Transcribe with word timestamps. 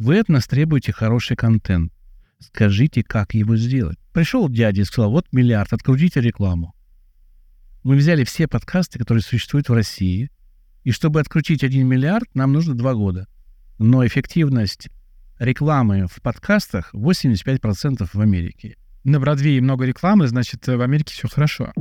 Вы 0.00 0.18
от 0.18 0.30
нас 0.30 0.46
требуете 0.46 0.92
хороший 0.92 1.36
контент. 1.36 1.92
Скажите, 2.38 3.02
как 3.02 3.34
его 3.34 3.54
сделать. 3.56 3.98
Пришел 4.14 4.48
дядя 4.48 4.80
и 4.80 4.84
сказал, 4.84 5.10
вот 5.10 5.26
миллиард, 5.30 5.74
открутите 5.74 6.22
рекламу. 6.22 6.74
Мы 7.82 7.96
взяли 7.96 8.24
все 8.24 8.48
подкасты, 8.48 8.98
которые 8.98 9.22
существуют 9.22 9.68
в 9.68 9.74
России, 9.74 10.30
и 10.84 10.90
чтобы 10.90 11.20
открутить 11.20 11.62
1 11.62 11.86
миллиард, 11.86 12.34
нам 12.34 12.54
нужно 12.54 12.74
2 12.74 12.94
года. 12.94 13.26
Но 13.78 14.06
эффективность 14.06 14.88
рекламы 15.38 16.06
в 16.06 16.22
подкастах 16.22 16.94
85% 16.94 18.08
в 18.10 18.20
Америке. 18.22 18.78
На 19.04 19.20
Бродвее 19.20 19.60
много 19.60 19.84
рекламы, 19.84 20.28
значит, 20.28 20.66
в 20.66 20.80
Америке 20.80 21.12
все 21.12 21.28
хорошо. 21.28 21.74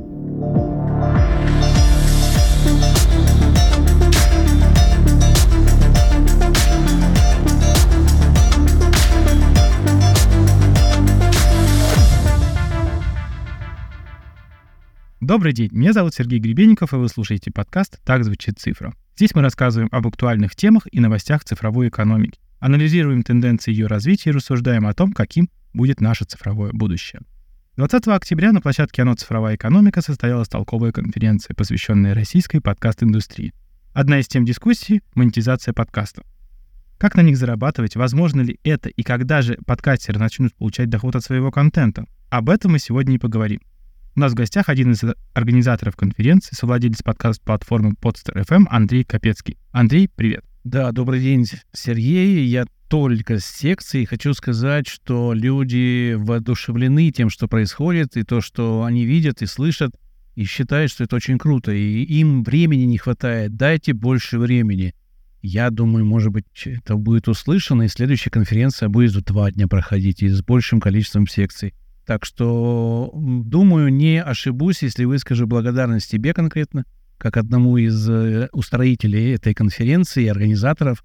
Добрый 15.22 15.52
день, 15.52 15.68
меня 15.74 15.92
зовут 15.92 16.16
Сергей 16.16 16.40
Гребенников, 16.40 16.94
и 16.94 16.96
вы 16.96 17.10
слушаете 17.10 17.52
подкаст 17.52 18.00
«Так 18.06 18.24
звучит 18.24 18.58
цифра». 18.58 18.94
Здесь 19.18 19.36
мы 19.36 19.42
рассказываем 19.42 19.90
об 19.92 20.08
актуальных 20.08 20.56
темах 20.56 20.88
и 20.90 21.02
новостях 21.02 21.44
цифровой 21.44 21.90
экономики, 21.90 22.40
анализируем 22.60 23.24
тенденции 23.24 23.72
ее 23.72 23.88
развития 23.88 24.30
и 24.30 24.34
рассуждаем 24.34 24.88
о 24.88 24.94
том, 24.94 25.12
каким 25.12 25.50
будет 25.74 26.00
наше 26.00 26.24
цифровое 26.24 26.72
будущее. 26.72 27.20
20 27.76 28.08
октября 28.08 28.54
на 28.54 28.62
площадке 28.62 29.02
«Оно. 29.02 29.16
Цифровая 29.16 29.58
экономика» 29.58 30.02
состоялась 30.02 30.48
толковая 30.48 30.94
конференция, 30.94 31.54
посвященная 31.54 32.14
российской 32.14 32.62
подкаст-индустрии. 32.62 33.54
Одна 33.92 34.22
из 34.22 34.30
тем 34.30 34.46
дискуссии— 34.46 35.02
монетизация 35.16 35.74
подкастов. 35.74 36.24
Как 36.98 37.16
на 37.16 37.22
них 37.24 37.36
зарабатывать, 37.36 37.98
возможно 37.98 38.40
ли 38.40 38.58
это 38.64 38.88
и 38.88 39.04
когда 39.04 39.42
же 39.42 39.58
подкастеры 39.66 40.18
начнут 40.18 40.56
получать 40.56 40.90
доход 40.90 41.18
от 41.18 41.26
своего 41.26 41.52
контента? 41.52 42.06
Об 42.30 42.50
этом 42.50 42.72
мы 42.72 42.80
сегодня 42.80 43.16
и 43.16 43.20
поговорим. 43.20 43.60
У 44.20 44.22
нас 44.22 44.34
в 44.34 44.36
гостях 44.36 44.68
один 44.68 44.92
из 44.92 45.02
организаторов 45.34 45.96
конференции, 45.96 46.54
совладелец 46.54 47.02
подкаст-платформы 47.02 47.94
Podster 47.94 48.46
FM 48.46 48.66
Андрей 48.70 49.06
Капецкий. 49.06 49.58
Андрей, 49.72 50.10
привет. 50.14 50.44
Да, 50.66 50.92
добрый 50.92 51.22
день, 51.22 51.46
Сергей. 51.72 52.46
Я 52.46 52.66
только 52.90 53.40
с 53.40 53.46
секции. 53.46 54.04
Хочу 54.04 54.34
сказать, 54.34 54.88
что 54.90 55.32
люди 55.32 56.16
воодушевлены 56.18 57.12
тем, 57.12 57.30
что 57.30 57.48
происходит, 57.48 58.18
и 58.18 58.24
то, 58.24 58.42
что 58.42 58.84
они 58.84 59.06
видят 59.06 59.42
и 59.42 59.46
слышат, 59.46 59.92
и 60.36 60.44
считают, 60.44 60.92
что 60.92 61.06
это 61.06 61.16
очень 61.16 61.38
круто. 61.38 61.72
И 61.72 62.04
им 62.04 62.44
времени 62.44 62.84
не 62.84 62.98
хватает. 62.98 63.56
Дайте 63.56 63.94
больше 63.94 64.38
времени. 64.38 64.94
Я 65.42 65.70
думаю, 65.70 66.06
может 66.06 66.34
быть, 66.34 66.44
это 66.66 66.98
будет 66.98 67.30
услышано, 67.30 67.84
и 67.84 67.88
следующая 67.88 68.32
конференция 68.32 68.90
будет 68.90 69.14
два 69.24 69.50
дня 69.50 69.70
проходить 69.70 70.22
и 70.24 70.28
с 70.28 70.44
большим 70.44 70.82
количеством 70.82 71.26
секций. 71.26 71.74
Так 72.10 72.26
что, 72.26 73.12
думаю, 73.14 73.94
не 73.94 74.20
ошибусь, 74.20 74.82
если 74.82 75.06
выскажу 75.06 75.46
благодарность 75.46 76.10
тебе 76.10 76.34
конкретно, 76.34 76.86
как 77.20 77.38
одному 77.38 77.78
из 77.78 78.10
э, 78.10 78.50
устроителей 78.52 79.36
этой 79.36 79.54
конференции 79.54 80.24
и 80.24 80.28
организаторов, 80.28 81.04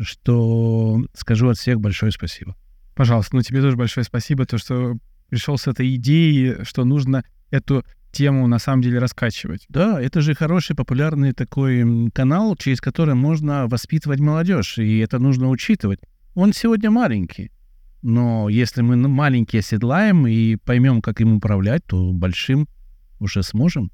что 0.00 1.04
скажу 1.12 1.50
от 1.50 1.58
всех 1.58 1.78
большое 1.78 2.10
спасибо. 2.10 2.56
Пожалуйста, 2.94 3.36
ну 3.36 3.42
тебе 3.42 3.60
тоже 3.60 3.76
большое 3.76 4.02
спасибо, 4.04 4.46
то, 4.46 4.56
что 4.56 4.96
пришел 5.28 5.58
с 5.58 5.66
этой 5.66 5.94
идеей, 5.96 6.64
что 6.64 6.86
нужно 6.86 7.22
эту 7.50 7.84
тему 8.10 8.46
на 8.46 8.58
самом 8.58 8.80
деле 8.80 8.98
раскачивать. 8.98 9.66
Да, 9.68 10.00
это 10.00 10.22
же 10.22 10.34
хороший, 10.34 10.74
популярный 10.74 11.34
такой 11.34 12.10
канал, 12.12 12.56
через 12.56 12.80
который 12.80 13.14
можно 13.14 13.66
воспитывать 13.68 14.20
молодежь, 14.20 14.78
и 14.78 15.00
это 15.00 15.18
нужно 15.18 15.50
учитывать. 15.50 16.00
Он 16.34 16.54
сегодня 16.54 16.90
маленький, 16.90 17.50
но 18.06 18.48
если 18.48 18.82
мы 18.82 18.96
маленькие 18.96 19.60
оседлаем 19.60 20.28
и 20.28 20.54
поймем, 20.54 21.02
как 21.02 21.20
им 21.20 21.34
управлять, 21.38 21.84
то 21.86 22.12
большим 22.12 22.68
уже 23.18 23.42
сможем. 23.42 23.90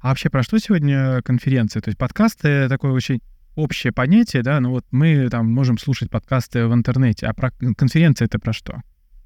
А 0.00 0.08
вообще 0.08 0.30
про 0.30 0.42
что 0.42 0.58
сегодня 0.58 1.22
конференция? 1.22 1.80
То 1.80 1.90
есть 1.90 1.98
подкасты— 1.98 2.68
такое 2.68 2.90
очень 2.90 3.20
общее 3.54 3.92
понятие, 3.92 4.42
да, 4.42 4.58
ну 4.58 4.70
вот 4.70 4.84
мы 4.90 5.28
там 5.30 5.46
можем 5.48 5.78
слушать 5.78 6.10
подкасты 6.10 6.66
в 6.66 6.74
интернете, 6.74 7.26
а 7.26 7.34
про 7.34 7.52
конференция— 7.52 8.24
это 8.26 8.40
про 8.40 8.52
что? 8.52 8.82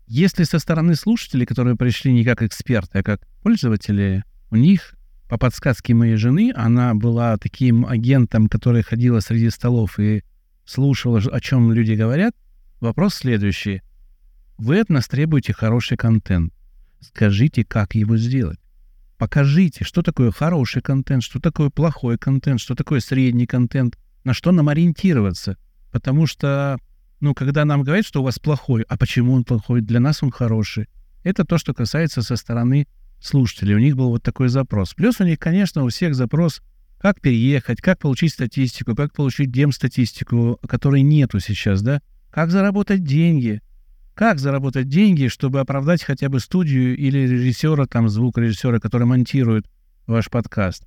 Если 0.06 0.44
со 0.44 0.58
стороны 0.58 0.96
слушателей, 0.96 1.46
которые 1.46 1.74
пришли 1.74 2.12
не 2.12 2.22
как 2.22 2.42
эксперты, 2.42 2.98
а 2.98 3.02
как 3.02 3.26
пользователи, 3.42 4.22
у 4.50 4.56
них 4.56 4.96
по 5.30 5.38
подсказке 5.38 5.94
моей 5.94 6.16
жены, 6.16 6.52
она 6.54 6.94
была 6.94 7.38
таким 7.38 7.86
агентом, 7.86 8.48
который 8.48 8.82
ходила 8.82 9.20
среди 9.20 9.48
столов 9.48 9.98
и 9.98 10.22
слушала, 10.66 11.20
о 11.20 11.40
чем 11.40 11.72
люди 11.72 11.94
говорят. 11.94 12.34
Вопрос 12.80 13.14
следующий. 13.14 13.80
Вы 14.58 14.80
от 14.80 14.88
нас 14.88 15.06
требуете 15.06 15.52
хороший 15.52 15.96
контент. 15.96 16.52
Скажите, 17.00 17.64
как 17.64 17.94
его 17.94 18.16
сделать. 18.16 18.58
Покажите, 19.18 19.84
что 19.84 20.02
такое 20.02 20.30
хороший 20.30 20.82
контент, 20.82 21.22
что 21.22 21.40
такое 21.40 21.70
плохой 21.70 22.18
контент, 22.18 22.60
что 22.60 22.74
такое 22.74 23.00
средний 23.00 23.46
контент, 23.46 23.98
на 24.24 24.34
что 24.34 24.52
нам 24.52 24.68
ориентироваться. 24.68 25.56
Потому 25.90 26.26
что, 26.26 26.78
ну, 27.20 27.34
когда 27.34 27.64
нам 27.64 27.82
говорят, 27.82 28.04
что 28.04 28.20
у 28.20 28.24
вас 28.24 28.38
плохой, 28.38 28.84
а 28.88 28.96
почему 28.96 29.32
он 29.32 29.44
плохой, 29.44 29.80
для 29.80 30.00
нас 30.00 30.22
он 30.22 30.30
хороший, 30.30 30.88
это 31.22 31.44
то, 31.44 31.58
что 31.58 31.74
касается 31.74 32.22
со 32.22 32.36
стороны 32.36 32.86
слушателей. 33.20 33.74
У 33.74 33.78
них 33.78 33.96
был 33.96 34.10
вот 34.10 34.22
такой 34.22 34.48
запрос. 34.48 34.94
Плюс 34.94 35.20
у 35.20 35.24
них, 35.24 35.38
конечно, 35.38 35.84
у 35.84 35.88
всех 35.88 36.14
запрос, 36.14 36.62
как 36.98 37.20
переехать, 37.20 37.80
как 37.80 37.98
получить 37.98 38.32
статистику, 38.32 38.94
как 38.94 39.12
получить 39.12 39.50
демстатистику, 39.50 40.58
которой 40.66 41.02
нету 41.02 41.40
сейчас, 41.40 41.82
да, 41.82 42.00
как 42.30 42.50
заработать 42.50 43.04
деньги, 43.04 43.60
как 44.16 44.38
заработать 44.38 44.88
деньги, 44.88 45.28
чтобы 45.28 45.60
оправдать 45.60 46.02
хотя 46.02 46.30
бы 46.30 46.40
студию 46.40 46.96
или 46.96 47.18
режиссера, 47.18 47.86
там, 47.86 48.08
звукорежиссера, 48.08 48.80
который 48.80 49.06
монтирует 49.06 49.66
ваш 50.06 50.30
подкаст. 50.30 50.86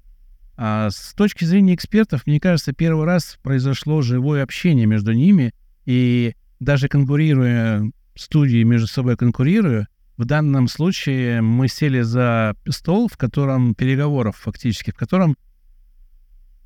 А 0.57 0.90
с 0.90 1.13
точки 1.13 1.45
зрения 1.45 1.75
экспертов, 1.75 2.25
мне 2.25 2.40
кажется, 2.40 2.73
первый 2.73 3.06
раз 3.06 3.38
произошло 3.44 4.01
живое 4.01 4.41
общение 4.41 4.88
между 4.88 5.13
ними, 5.13 5.53
и 5.85 6.34
даже 6.59 6.88
конкурируя, 6.90 7.91
студии 8.16 8.63
между 8.63 8.88
собой 8.88 9.16
конкурируя, 9.16 9.88
в 10.17 10.25
данном 10.25 10.67
случае 10.67 11.41
мы 11.41 11.67
сели 11.67 12.01
за 12.01 12.56
стол, 12.67 13.07
в 13.07 13.16
котором 13.16 13.75
переговоров 13.75 14.38
фактически, 14.38 14.90
в 14.90 14.96
котором 14.96 15.38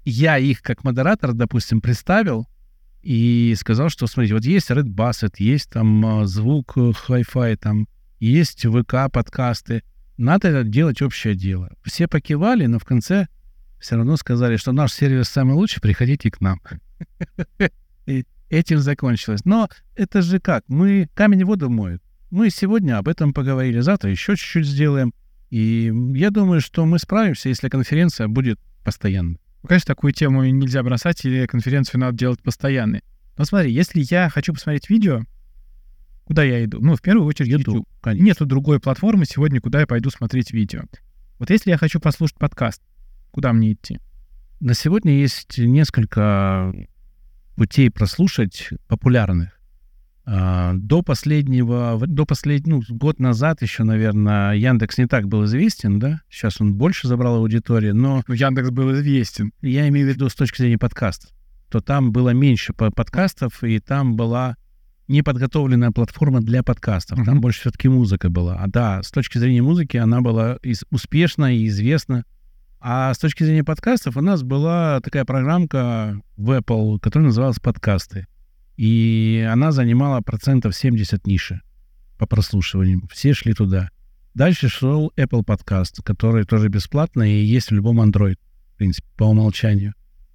я 0.05 0.37
их 0.37 0.61
как 0.61 0.85
модератор, 0.85 1.33
допустим, 1.33 1.81
представил, 1.81 2.47
и 3.03 3.53
сказал, 3.57 3.89
что, 3.89 4.07
смотрите, 4.07 4.33
вот 4.33 4.45
есть 4.45 4.71
Red 4.71 4.87
Basset, 4.87 5.35
есть 5.37 5.69
там 5.69 6.05
а, 6.05 6.25
звук 6.25 6.77
Hi-Fi, 6.77 7.57
там 7.57 7.87
есть 8.19 8.65
ВК 8.65 9.11
подкасты. 9.11 9.83
Надо 10.17 10.63
делать 10.63 11.01
общее 11.01 11.35
дело. 11.35 11.69
Все 11.83 12.07
покивали, 12.07 12.65
но 12.65 12.79
в 12.79 12.85
конце 12.85 13.27
все 13.79 13.97
равно 13.97 14.15
сказали, 14.15 14.55
что 14.55 14.71
наш 14.71 14.93
сервис 14.93 15.27
самый 15.27 15.55
лучший, 15.55 15.81
приходите 15.81 16.31
к 16.31 16.39
нам. 16.39 16.61
И 18.05 18.25
этим 18.49 18.79
закончилось. 18.79 19.41
Но 19.43 19.69
это 19.95 20.21
же 20.21 20.39
как? 20.39 20.63
Мы 20.69 21.09
камень 21.13 21.43
в 21.43 21.47
воду 21.47 21.69
моют. 21.69 22.01
Мы 22.31 22.49
сегодня 22.49 22.97
об 22.97 23.09
этом 23.09 23.33
поговорили, 23.33 23.81
завтра 23.81 24.09
еще 24.09 24.37
чуть-чуть 24.37 24.65
сделаем. 24.65 25.13
И 25.49 25.91
я 26.15 26.31
думаю, 26.31 26.61
что 26.61 26.85
мы 26.85 26.99
справимся, 26.99 27.49
если 27.49 27.67
конференция 27.67 28.27
будет 28.27 28.59
постоянной. 28.83 29.39
Ну, 29.63 29.69
конечно, 29.69 29.87
такую 29.87 30.11
тему 30.11 30.43
нельзя 30.43 30.83
бросать, 30.83 31.23
или 31.23 31.45
конференцию 31.45 32.01
надо 32.01 32.17
делать 32.17 32.41
постоянной. 32.41 33.01
Но 33.37 33.45
смотри, 33.45 33.71
если 33.71 34.01
я 34.09 34.29
хочу 34.29 34.53
посмотреть 34.53 34.89
видео, 34.89 35.21
куда 36.25 36.43
я 36.43 36.63
иду? 36.65 36.79
Ну, 36.81 36.95
в 36.95 37.01
первую 37.01 37.25
очередь 37.25 37.49
YouTube. 37.49 37.87
Конечно. 38.01 38.25
Нету 38.25 38.45
другой 38.45 38.81
платформы 38.81 39.25
сегодня, 39.25 39.61
куда 39.61 39.79
я 39.79 39.87
пойду 39.87 40.09
смотреть 40.09 40.51
видео. 40.51 40.81
Вот 41.39 41.49
если 41.49 41.71
я 41.71 41.77
хочу 41.77 42.01
послушать 42.01 42.37
подкаст, 42.37 42.81
куда 43.31 43.53
мне 43.53 43.71
идти? 43.71 43.99
На 44.59 44.73
сегодня 44.73 45.13
есть 45.13 45.57
несколько 45.57 46.73
путей 47.55 47.89
прослушать 47.89 48.69
популярных. 48.87 49.59
А, 50.25 50.73
до 50.75 51.01
последнего, 51.01 51.99
до 52.07 52.25
последнего, 52.25 52.81
ну, 52.87 52.97
год 52.97 53.19
назад 53.19 53.61
еще, 53.61 53.83
наверное, 53.83 54.53
Яндекс 54.53 54.97
не 54.97 55.05
так 55.05 55.27
был 55.27 55.45
известен, 55.45 55.99
да? 55.99 56.21
Сейчас 56.29 56.61
он 56.61 56.75
больше 56.75 57.07
забрал 57.07 57.35
аудитории, 57.35 57.91
но... 57.91 58.23
Ну, 58.27 58.33
Яндекс 58.33 58.69
был 58.69 58.93
известен. 58.93 59.51
Я 59.61 59.87
имею 59.89 60.07
в 60.07 60.09
виду 60.09 60.29
с 60.29 60.35
точки 60.35 60.61
зрения 60.61 60.77
подкастов. 60.77 61.31
То 61.69 61.81
там 61.81 62.11
было 62.11 62.29
меньше 62.29 62.73
подкастов, 62.73 63.63
и 63.63 63.79
там 63.79 64.15
была 64.15 64.55
неподготовленная 65.09 65.91
платформа 65.91 66.39
для 66.41 66.63
подкастов. 66.63 67.25
Там 67.25 67.41
больше 67.41 67.61
все-таки 67.61 67.89
музыка 67.89 68.29
была. 68.29 68.55
А 68.55 68.67
да, 68.67 69.03
с 69.03 69.11
точки 69.11 69.37
зрения 69.37 69.61
музыки 69.61 69.97
она 69.97 70.21
была 70.21 70.57
успешна 70.89 71.53
и 71.53 71.67
известна. 71.67 72.23
А 72.79 73.13
с 73.13 73.17
точки 73.17 73.43
зрения 73.43 73.63
подкастов 73.63 74.17
у 74.17 74.21
нас 74.21 74.43
была 74.43 75.01
такая 75.01 75.25
программка 75.25 76.21
в 76.37 76.51
Apple, 76.51 76.99
которая 76.99 77.27
называлась 77.27 77.59
«Подкасты». 77.59 78.27
И 78.77 79.47
она 79.51 79.71
занимала 79.71 80.21
процентов 80.21 80.75
70 80.75 81.25
ниши 81.27 81.61
по 82.17 82.25
прослушиванию. 82.25 83.01
Все 83.11 83.33
шли 83.33 83.53
туда. 83.53 83.89
Дальше 84.33 84.67
шел 84.67 85.11
Apple 85.15 85.45
Podcast, 85.45 86.01
который 86.03 86.45
тоже 86.45 86.69
бесплатный 86.69 87.33
и 87.33 87.45
есть 87.45 87.69
в 87.69 87.75
любом 87.75 88.01
Android, 88.01 88.37
в 88.73 88.77
принципе, 88.77 89.07
по 89.15 89.25
умолчанию. 89.25 89.93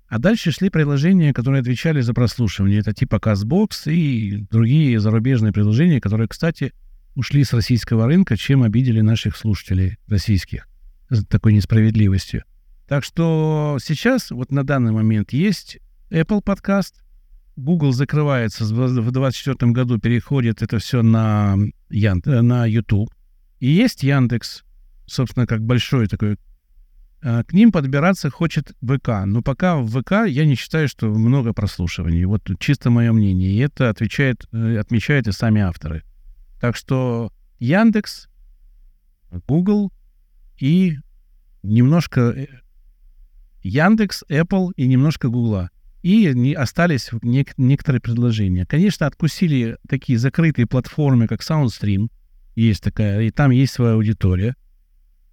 А 0.09 0.19
дальше 0.19 0.53
шли 0.53 0.71
приложения, 0.71 1.35
которые 1.35 1.61
отвечали 1.61 2.01
за 2.01 2.15
прослушивание. 2.15 2.79
Это 2.79 2.95
типа 2.95 3.17
CastBox 3.17 3.93
и 3.93 4.47
другие 4.51 5.01
зарубежные 5.01 5.53
приложения, 5.53 6.01
которые, 6.01 6.29
кстати, 6.29 6.73
ушли 7.15 7.45
с 7.45 7.53
российского 7.53 8.07
рынка, 8.07 8.37
чем 8.37 8.63
обидели 8.63 9.01
наших 9.01 9.37
слушателей 9.37 9.99
российских 10.07 10.69
с 11.11 11.25
такой 11.25 11.53
несправедливостью. 11.53 12.45
Так 12.87 13.05
что 13.05 13.79
сейчас, 13.83 14.31
вот 14.31 14.53
на 14.53 14.65
данный 14.65 14.93
момент, 14.93 15.33
есть 15.33 15.79
Apple 16.11 16.41
подкаст, 16.43 17.03
Google 17.59 17.93
закрывается 17.93 18.65
в 18.65 18.69
2024 18.69 19.73
году, 19.73 19.99
переходит 19.99 20.63
это 20.63 20.79
все 20.79 21.03
на, 21.03 21.57
Ян... 21.91 22.23
на 22.25 22.67
YouTube. 22.67 23.11
И 23.61 23.69
есть 23.69 24.03
Яндекс, 24.03 24.65
собственно, 25.07 25.47
как 25.47 25.63
большой 25.63 26.07
такой 26.07 26.39
Э, 27.21 27.43
к 27.43 27.53
ним 27.53 27.73
подбираться 27.73 28.31
хочет 28.31 28.73
ВК. 28.81 29.25
Но 29.27 29.43
пока 29.43 29.77
в 29.77 29.89
ВК 29.89 30.27
я 30.27 30.45
не 30.45 30.55
считаю, 30.55 30.89
что 30.89 31.09
много 31.09 31.53
прослушиваний. 31.53 32.25
Вот 32.25 32.49
чисто 32.59 32.91
мое 32.91 33.13
мнение. 33.13 33.51
И 33.51 33.59
это 33.59 33.89
отвечает, 33.89 34.47
э, 34.53 34.79
отмечают 34.79 35.27
и 35.27 35.33
сами 35.33 35.61
авторы. 35.61 36.05
Так 36.61 36.77
что 36.77 37.33
Яндекс, 37.59 38.29
Google 39.49 39.93
и 40.59 40.99
немножко 41.63 42.21
э, 42.21 42.47
Яндекс, 43.63 44.23
Apple 44.29 44.73
и 44.77 44.87
немножко 44.87 45.29
Гугла. 45.29 45.71
И 46.03 46.33
не, 46.35 46.55
остались 46.55 47.11
нек- 47.23 47.55
некоторые 47.57 48.01
предложения. 48.01 48.67
Конечно, 48.67 49.07
откусили 49.07 49.79
такие 49.89 50.19
закрытые 50.19 50.67
платформы, 50.67 51.27
как 51.27 51.41
SoundStream. 51.41 52.09
Есть 52.55 52.83
такая, 52.83 53.23
и 53.23 53.31
там 53.31 53.51
есть 53.51 53.73
своя 53.73 53.95
аудитория. 53.95 54.55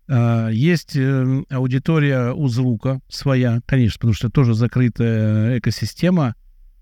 А, 0.07 0.49
есть 0.49 0.95
э, 0.95 1.43
аудитория 1.49 2.31
у 2.33 2.47
звука 2.47 3.01
своя, 3.09 3.61
конечно, 3.65 3.99
потому 3.99 4.13
что 4.13 4.29
тоже 4.29 4.53
закрытая 4.53 5.59
экосистема, 5.59 6.35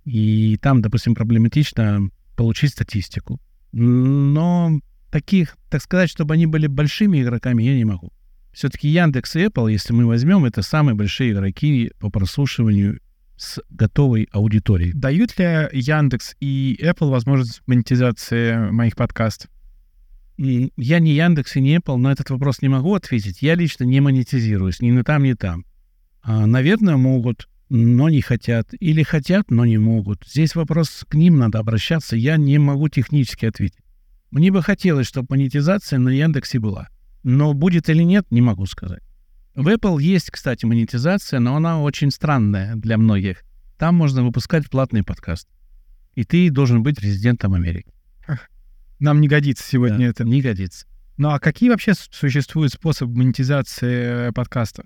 и 0.06 0.58
там, 0.62 0.82
допустим, 0.82 1.16
проблематично 1.16 2.10
получить 2.36 2.72
статистику. 2.72 3.40
Но 3.72 4.80
таких, 5.12 5.58
так 5.70 5.82
сказать, 5.82 6.10
чтобы 6.10 6.34
они 6.34 6.46
были 6.46 6.68
большими 6.68 7.22
игроками, 7.22 7.64
я 7.64 7.76
не 7.76 7.86
могу. 7.86 8.12
Все-таки 8.52 8.88
Яндекс 8.90 9.36
и 9.36 9.46
Apple, 9.46 9.72
если 9.72 9.94
мы 9.94 10.06
возьмем, 10.06 10.46
это 10.46 10.62
самые 10.62 10.96
большие 10.96 11.32
игроки 11.32 11.92
по 12.00 12.10
прослушиванию 12.10 13.00
с 13.36 13.62
готовой 13.70 14.28
аудиторией. 14.32 14.94
Дают 14.94 15.38
ли 15.38 15.68
Яндекс 15.72 16.36
и 16.40 16.80
Apple 16.82 17.10
возможность 17.10 17.62
монетизации 17.66 18.72
моих 18.72 18.96
подкастов? 18.96 19.50
И 20.38 20.72
я 20.78 21.00
не 21.00 21.14
Яндекс 21.14 21.56
и 21.56 21.62
не 21.62 21.78
Apple, 21.78 21.98
на 21.98 22.12
этот 22.12 22.30
вопрос 22.30 22.62
не 22.62 22.70
могу 22.70 22.96
ответить. 22.96 23.42
Я 23.42 23.56
лично 23.56 23.84
не 23.84 24.00
монетизируюсь 24.00 24.82
ни 24.82 24.92
на 24.92 25.04
там, 25.04 25.24
ни 25.24 25.34
там. 25.34 25.66
А, 26.22 26.46
наверное, 26.46 26.98
могут, 26.98 27.48
но 27.70 28.10
не 28.10 28.22
хотят. 28.22 28.70
Или 28.80 29.04
хотят, 29.04 29.52
но 29.52 29.66
не 29.66 29.78
могут. 29.78 30.24
Здесь 30.26 30.56
вопрос 30.56 31.06
к 31.08 31.14
ним 31.16 31.38
надо 31.38 31.60
обращаться. 31.60 32.16
Я 32.16 32.38
не 32.38 32.58
могу 32.58 32.90
технически 32.90 33.46
ответить. 33.46 33.78
Мне 34.32 34.52
бы 34.52 34.64
хотелось, 34.64 35.08
чтобы 35.08 35.28
монетизация 35.32 36.00
на 36.00 36.10
Яндексе 36.10 36.60
была. 36.60 36.88
Но 37.22 37.54
будет 37.54 37.90
или 37.90 38.04
нет, 38.04 38.26
не 38.32 38.42
могу 38.42 38.66
сказать. 38.66 39.04
В 39.56 39.68
Apple 39.68 40.02
есть, 40.02 40.32
кстати, 40.32 40.66
монетизация, 40.66 41.40
но 41.40 41.56
она 41.56 41.80
очень 41.80 42.10
странная 42.10 42.76
для 42.76 42.98
многих. 42.98 43.44
Там 43.78 43.96
можно 43.96 44.24
выпускать 44.24 44.68
платный 44.68 45.04
подкаст. 45.04 45.48
И 46.16 46.24
ты 46.24 46.50
должен 46.50 46.82
быть 46.82 47.00
резидентом 47.00 47.54
Америки. 47.54 47.94
Нам 49.00 49.22
не 49.22 49.28
годится 49.28 49.64
сегодня 49.68 50.00
да, 50.00 50.06
это. 50.06 50.24
Не 50.24 50.42
годится. 50.42 50.88
Ну 51.18 51.30
а 51.30 51.40
какие 51.40 51.70
вообще 51.70 51.94
существуют 51.94 52.74
способы 52.74 53.16
монетизации 53.16 54.30
э, 54.30 54.32
подкаста? 54.32 54.86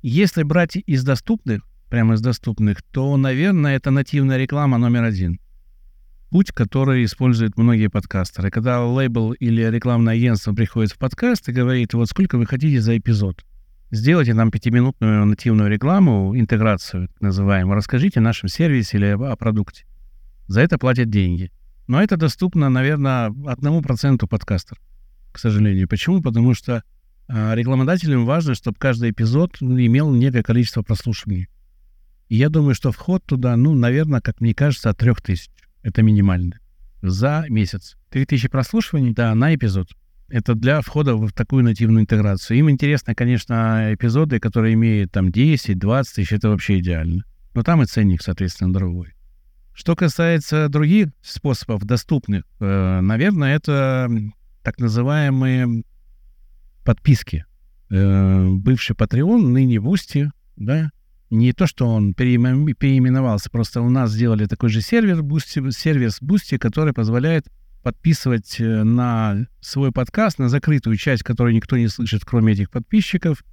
Если 0.00 0.42
брать 0.42 0.76
из 0.76 1.04
доступных, 1.04 1.62
прямо 1.90 2.14
из 2.14 2.22
доступных, 2.22 2.82
то, 2.82 3.14
наверное, 3.16 3.76
это 3.76 3.90
нативная 3.90 4.38
реклама 4.38 4.78
номер 4.78 5.02
один. 5.04 5.38
Путь, 6.30 6.52
который 6.52 7.04
используют 7.04 7.58
многие 7.58 7.88
подкастеры. 7.88 8.50
Когда 8.50 8.84
лейбл 8.84 9.32
или 9.32 9.62
рекламное 9.62 10.14
агентство 10.14 10.54
приходит 10.54 10.92
в 10.92 10.98
подкаст 10.98 11.48
и 11.48 11.52
говорит, 11.52 11.92
вот 11.92 12.08
сколько 12.08 12.38
вы 12.38 12.46
хотите 12.46 12.80
за 12.80 12.96
эпизод, 12.96 13.44
сделайте 13.90 14.34
нам 14.34 14.50
пятиминутную 14.50 15.24
нативную 15.24 15.70
рекламу, 15.70 16.38
интеграцию, 16.38 17.08
так 17.08 17.20
называемую, 17.20 17.76
расскажите 17.76 18.20
о 18.20 18.22
нашем 18.22 18.48
сервисе 18.48 18.98
или 18.98 19.06
о 19.06 19.36
продукте. 19.36 19.84
За 20.46 20.60
это 20.60 20.78
платят 20.78 21.10
деньги. 21.10 21.50
Но 21.86 22.02
это 22.02 22.16
доступно, 22.16 22.68
наверное, 22.68 23.32
одному 23.46 23.80
проценту 23.82 24.26
подкастер, 24.26 24.78
к 25.32 25.38
сожалению. 25.38 25.88
Почему? 25.88 26.20
Потому 26.20 26.54
что 26.54 26.82
э, 27.28 27.54
рекламодателям 27.54 28.26
важно, 28.26 28.54
чтобы 28.54 28.78
каждый 28.78 29.10
эпизод 29.10 29.56
имел 29.60 30.12
некое 30.12 30.42
количество 30.42 30.82
прослушиваний. 30.82 31.48
И 32.28 32.36
я 32.36 32.50
думаю, 32.50 32.74
что 32.74 32.92
вход 32.92 33.24
туда, 33.24 33.56
ну, 33.56 33.74
наверное, 33.74 34.20
как 34.20 34.40
мне 34.40 34.54
кажется, 34.54 34.90
от 34.90 34.98
трех 34.98 35.22
тысяч. 35.22 35.50
Это 35.82 36.02
минимально. 36.02 36.58
За 37.00 37.46
месяц. 37.48 37.96
Три 38.10 38.26
тысячи 38.26 38.48
прослушиваний? 38.48 39.14
Да, 39.14 39.34
на 39.34 39.54
эпизод. 39.54 39.88
Это 40.28 40.54
для 40.54 40.82
входа 40.82 41.16
в 41.16 41.32
такую 41.32 41.64
нативную 41.64 42.02
интеграцию. 42.02 42.58
Им 42.58 42.70
интересно, 42.70 43.14
конечно, 43.14 43.94
эпизоды, 43.94 44.40
которые 44.40 44.74
имеют 44.74 45.10
там 45.10 45.28
10-20 45.28 46.04
тысяч, 46.14 46.32
это 46.32 46.50
вообще 46.50 46.80
идеально. 46.80 47.24
Но 47.54 47.62
там 47.62 47.82
и 47.82 47.86
ценник, 47.86 48.22
соответственно, 48.22 48.72
другой. 48.72 49.14
Что 49.72 49.96
касается 49.96 50.68
других 50.68 51.08
способов, 51.22 51.84
доступных, 51.84 52.44
э, 52.60 53.00
наверное, 53.00 53.56
это 53.56 54.10
так 54.62 54.78
называемые 54.80 55.84
подписки. 56.84 57.46
Э, 57.90 58.48
бывший 58.48 58.96
Patreon, 58.96 59.40
ныне 59.40 59.80
Boosty, 59.80 60.30
да, 60.56 60.90
не 61.30 61.52
то, 61.52 61.66
что 61.66 61.86
он 61.86 62.14
переименовался, 62.14 63.50
просто 63.50 63.80
у 63.80 63.88
нас 63.88 64.10
сделали 64.10 64.46
такой 64.46 64.68
же 64.68 64.80
сервер, 64.80 65.20
Boosty, 65.20 65.70
сервис 65.70 66.20
Boosty, 66.20 66.58
который 66.58 66.92
позволяет 66.92 67.46
подписывать 67.82 68.60
э, 68.60 68.82
на 68.82 69.46
свой 69.60 69.92
подкаст, 69.92 70.38
на 70.38 70.48
закрытую 70.48 70.96
часть, 70.96 71.22
которую 71.22 71.54
никто 71.54 71.76
не 71.76 71.88
слышит, 71.88 72.24
кроме 72.24 72.52
этих 72.52 72.70
подписчиков, 72.70 73.44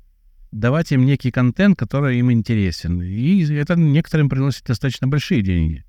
давать 0.51 0.92
им 0.92 1.06
некий 1.06 1.31
контент, 1.31 1.77
который 1.77 2.19
им 2.19 2.31
интересен. 2.31 3.01
И 3.01 3.44
это 3.54 3.75
некоторым 3.75 4.30
приносит 4.30 4.63
достаточно 4.66 5.07
большие 5.07 5.42
деньги 5.42 5.83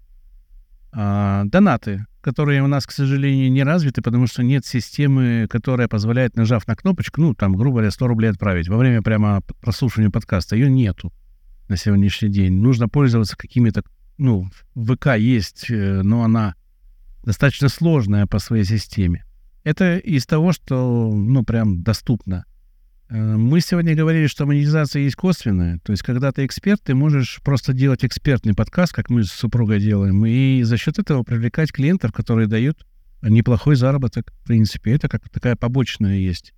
а, 0.93 1.44
донаты, 1.44 2.06
которые 2.23 2.62
у 2.62 2.67
нас, 2.67 2.87
к 2.87 2.91
сожалению, 2.91 3.53
не 3.53 3.62
развиты, 3.62 4.00
потому 4.00 4.27
что 4.27 4.43
нет 4.43 4.65
системы, 4.65 5.47
которая 5.49 5.89
позволяет, 5.89 6.37
нажав 6.37 6.67
на 6.67 6.75
кнопочку, 6.75 7.21
ну, 7.21 7.35
там, 7.35 7.55
грубо 7.55 7.77
говоря, 7.77 7.91
100 7.91 8.06
рублей 8.06 8.31
отправить 8.31 8.69
во 8.69 8.79
время 8.79 9.03
прямо 9.03 9.43
прослушивания 9.61 10.11
подкаста. 10.11 10.56
Ее 10.56 10.71
нету 10.71 11.12
на 11.69 11.77
сегодняшний 11.77 12.31
день. 12.31 12.55
Нужно 12.55 12.89
пользоваться 12.89 13.37
какими-то, 13.37 13.82
ну, 14.17 14.49
ВК 14.75 15.17
есть, 15.19 15.71
э, 15.71 16.03
но 16.03 16.25
она 16.25 16.55
достаточно 17.26 17.69
сложная 17.69 18.26
по 18.26 18.38
своей 18.38 18.64
системе. 18.64 19.25
Это 19.65 19.98
из 19.98 20.24
того, 20.27 20.53
что, 20.53 21.10
ну, 21.12 21.44
прям 21.44 21.82
доступно. 21.82 22.46
Э, 23.08 23.36
мы 23.36 23.60
сегодня 23.60 23.96
говорили, 23.96 24.29
что 24.29 24.46
монетизация 24.46 25.03
есть 25.03 25.17
косвенная. 25.17 25.81
То 25.81 25.91
есть, 25.91 26.05
когда 26.05 26.31
ты 26.31 26.46
эксперт, 26.46 26.81
ты 26.82 26.94
можешь 26.94 27.41
просто 27.43 27.72
делать 27.72 28.05
экспертный 28.05 28.55
подкаст, 28.55 28.93
как 28.93 29.10
мы 29.10 29.24
с 29.24 29.32
супругой 29.32 29.81
делаем, 29.81 30.24
и 30.24 30.62
за 30.62 30.77
счет 30.77 31.01
этого 31.01 31.24
привлекать 31.24 31.72
клиентов, 31.72 32.12
которые 32.12 32.46
дают 32.46 32.86
неплохой 33.22 33.74
заработок. 33.74 34.32
В 34.43 34.46
принципе, 34.46 34.93
это 34.93 35.08
как 35.08 35.29
такая 35.29 35.56
побочная 35.56 36.19
есть. 36.19 36.55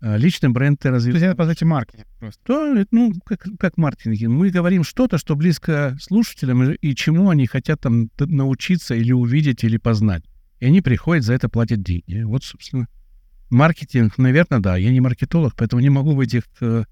А 0.00 0.16
личный 0.16 0.48
бренд 0.48 0.80
ты 0.80 0.90
развиваешь. 0.90 1.20
То 1.20 1.26
есть 1.26 1.34
это, 1.34 1.36
по 1.36 1.48
сути, 1.48 1.64
маркетинг 1.64 2.06
просто. 2.18 2.40
Да, 2.46 2.86
ну, 2.90 3.12
как, 3.24 3.46
как 3.58 3.76
маркетинг. 3.76 4.18
Мы 4.30 4.50
говорим 4.50 4.82
что-то, 4.82 5.18
что 5.18 5.36
близко 5.36 5.96
слушателям, 6.00 6.72
и 6.72 6.94
чему 6.94 7.28
они 7.28 7.46
хотят 7.46 7.80
там 7.80 8.10
научиться 8.18 8.94
или 8.94 9.12
увидеть, 9.12 9.62
или 9.64 9.76
познать. 9.76 10.24
И 10.58 10.66
они 10.66 10.80
приходят, 10.80 11.24
за 11.24 11.34
это 11.34 11.48
платят 11.48 11.82
деньги. 11.82 12.22
Вот, 12.22 12.44
собственно, 12.44 12.86
Маркетинг, 13.50 14.16
наверное, 14.16 14.60
да. 14.60 14.76
Я 14.76 14.90
не 14.90 15.00
маркетолог, 15.00 15.54
поэтому 15.56 15.82
не 15.82 15.90
могу 15.90 16.14
в 16.14 16.20
этих 16.20 16.44
э, 16.60 16.84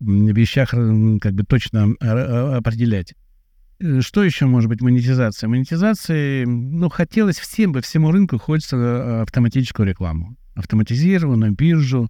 вещах 0.00 0.70
как 0.70 1.32
бы 1.34 1.42
точно 1.44 1.94
э, 2.00 2.06
э, 2.06 2.56
определять. 2.56 3.14
Что 4.00 4.22
еще 4.22 4.46
может 4.46 4.68
быть 4.68 4.82
монетизация? 4.82 5.48
Монетизация, 5.48 6.46
ну, 6.46 6.88
хотелось 6.88 7.38
всем 7.38 7.72
бы, 7.72 7.80
всему 7.80 8.12
рынку 8.12 8.38
хочется 8.38 9.22
автоматическую 9.22 9.88
рекламу. 9.88 10.36
Автоматизированную 10.54 11.52
биржу. 11.52 12.08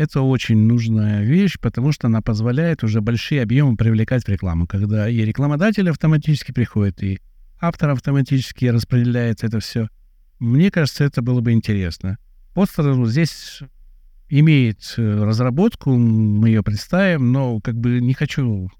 Это 0.00 0.22
очень 0.22 0.56
нужная 0.56 1.22
вещь, 1.22 1.58
потому 1.60 1.92
что 1.92 2.06
она 2.06 2.22
позволяет 2.22 2.82
уже 2.82 3.02
большие 3.02 3.42
объемы 3.42 3.76
привлекать 3.76 4.24
в 4.24 4.28
рекламу, 4.30 4.66
когда 4.66 5.06
и 5.06 5.18
рекламодатель 5.26 5.90
автоматически 5.90 6.52
приходит, 6.52 7.02
и 7.02 7.20
автор 7.60 7.90
автоматически 7.90 8.64
распределяет 8.64 9.44
это 9.44 9.60
все. 9.60 9.88
Мне 10.38 10.70
кажется, 10.70 11.04
это 11.04 11.20
было 11.20 11.42
бы 11.42 11.52
интересно. 11.52 12.16
Постер 12.54 12.94
здесь 13.04 13.60
имеет 14.30 14.94
э, 14.96 15.02
разработку, 15.22 15.94
мы 15.94 16.48
ее 16.48 16.62
представим, 16.62 17.30
но 17.30 17.60
как 17.60 17.74
бы 17.74 18.00
не 18.00 18.14
хочу, 18.14 18.70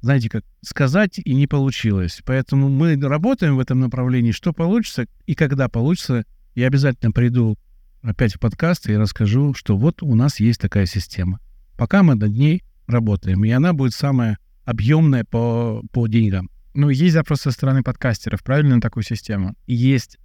знаете, 0.00 0.30
как 0.30 0.42
сказать, 0.62 1.20
и 1.22 1.34
не 1.34 1.46
получилось. 1.46 2.22
Поэтому 2.24 2.70
мы 2.70 2.98
работаем 2.98 3.56
в 3.56 3.60
этом 3.60 3.80
направлении. 3.80 4.32
Что 4.32 4.54
получится 4.54 5.04
и 5.26 5.34
когда 5.34 5.68
получится, 5.68 6.24
я 6.54 6.66
обязательно 6.68 7.12
приду 7.12 7.58
опять 8.02 8.34
в 8.34 8.40
подкаст 8.40 8.88
и 8.88 8.96
расскажу, 8.96 9.54
что 9.54 9.76
вот 9.76 10.02
у 10.02 10.14
нас 10.14 10.40
есть 10.40 10.60
такая 10.60 10.86
система. 10.86 11.40
Пока 11.76 12.02
мы 12.02 12.14
над 12.14 12.32
ней 12.32 12.62
работаем, 12.86 13.44
и 13.44 13.50
она 13.50 13.72
будет 13.72 13.92
самая 13.92 14.38
объемное 14.64 15.24
по, 15.24 15.82
по 15.92 16.06
деньгам. 16.06 16.50
Ну, 16.74 16.90
есть 16.90 17.14
запрос 17.14 17.40
со 17.40 17.50
стороны 17.50 17.82
подкастеров, 17.82 18.42
правильно, 18.42 18.76
на 18.76 18.80
такую 18.80 19.02
систему? 19.02 19.54
Есть. 19.66 20.18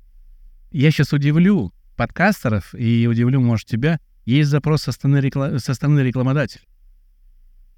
Я 0.72 0.92
сейчас 0.92 1.14
удивлю 1.14 1.74
подкастеров 1.96 2.74
и 2.74 3.08
удивлю, 3.08 3.40
может, 3.42 3.68
тебя. 3.68 4.00
Есть 4.26 4.50
запрос 4.50 4.84
со 4.84 4.92
стороны, 4.92 5.18
рекла... 5.18 5.60
со 5.60 5.74
стороны 5.74 6.02
рекламодателя. 6.02 6.64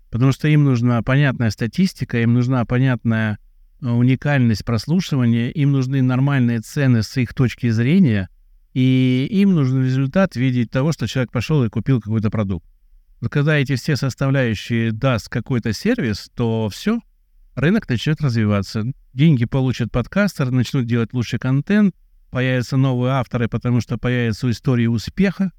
Потому 0.09 0.31
что 0.31 0.47
им 0.47 0.63
нужна 0.63 1.01
понятная 1.01 1.49
статистика, 1.49 2.21
им 2.21 2.33
нужна 2.33 2.65
понятная 2.65 3.39
э, 3.81 3.89
уникальность 3.89 4.63
прослушивания, 4.63 5.49
им 5.49 5.71
нужны 5.71 6.01
нормальные 6.01 6.59
цены 6.59 7.03
с 7.03 7.17
их 7.17 7.33
точки 7.33 7.69
зрения, 7.69 8.29
и 8.73 9.27
им 9.29 9.53
нужен 9.53 9.83
результат 9.83 10.33
в 10.33 10.37
виде 10.37 10.65
того, 10.65 10.91
что 10.91 11.07
человек 11.07 11.31
пошел 11.31 11.63
и 11.63 11.69
купил 11.69 12.01
какой-то 12.01 12.29
продукт. 12.29 12.65
Вот 13.21 13.31
когда 13.31 13.57
эти 13.57 13.75
все 13.75 13.95
составляющие 13.95 14.91
даст 14.91 15.29
какой-то 15.29 15.73
сервис, 15.73 16.29
то 16.35 16.69
все, 16.69 16.99
рынок 17.55 17.87
начнет 17.87 18.19
развиваться. 18.21 18.83
Деньги 19.13 19.45
получат 19.45 19.91
подкастеры, 19.91 20.51
начнут 20.51 20.85
делать 20.85 21.13
лучший 21.13 21.39
контент, 21.39 21.95
появятся 22.31 22.77
новые 22.77 23.13
авторы, 23.13 23.47
потому 23.47 23.79
что 23.79 23.97
появятся 23.97 24.49
истории 24.49 24.87
успеха, 24.87 25.51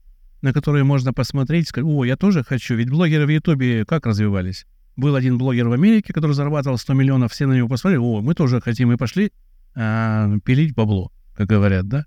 на 0.42 0.52
которые 0.52 0.84
можно 0.84 1.12
посмотреть, 1.12 1.68
сказать, 1.68 1.88
о, 1.88 2.04
я 2.04 2.16
тоже 2.16 2.44
хочу. 2.44 2.74
Ведь 2.74 2.90
блогеры 2.90 3.26
в 3.26 3.30
Ютубе 3.30 3.84
как 3.86 4.06
развивались? 4.06 4.66
Был 4.96 5.14
один 5.14 5.38
блогер 5.38 5.68
в 5.68 5.72
Америке, 5.72 6.12
который 6.12 6.32
зарабатывал 6.32 6.76
100 6.76 6.92
миллионов, 6.94 7.32
все 7.32 7.46
на 7.46 7.54
него 7.54 7.68
посмотрели, 7.68 8.00
о, 8.02 8.20
мы 8.20 8.34
тоже 8.34 8.60
хотим, 8.60 8.92
и 8.92 8.96
пошли 8.96 9.32
а, 9.74 10.30
пилить 10.44 10.74
бабло, 10.74 11.12
как 11.34 11.48
говорят, 11.48 11.88
да? 11.88 12.04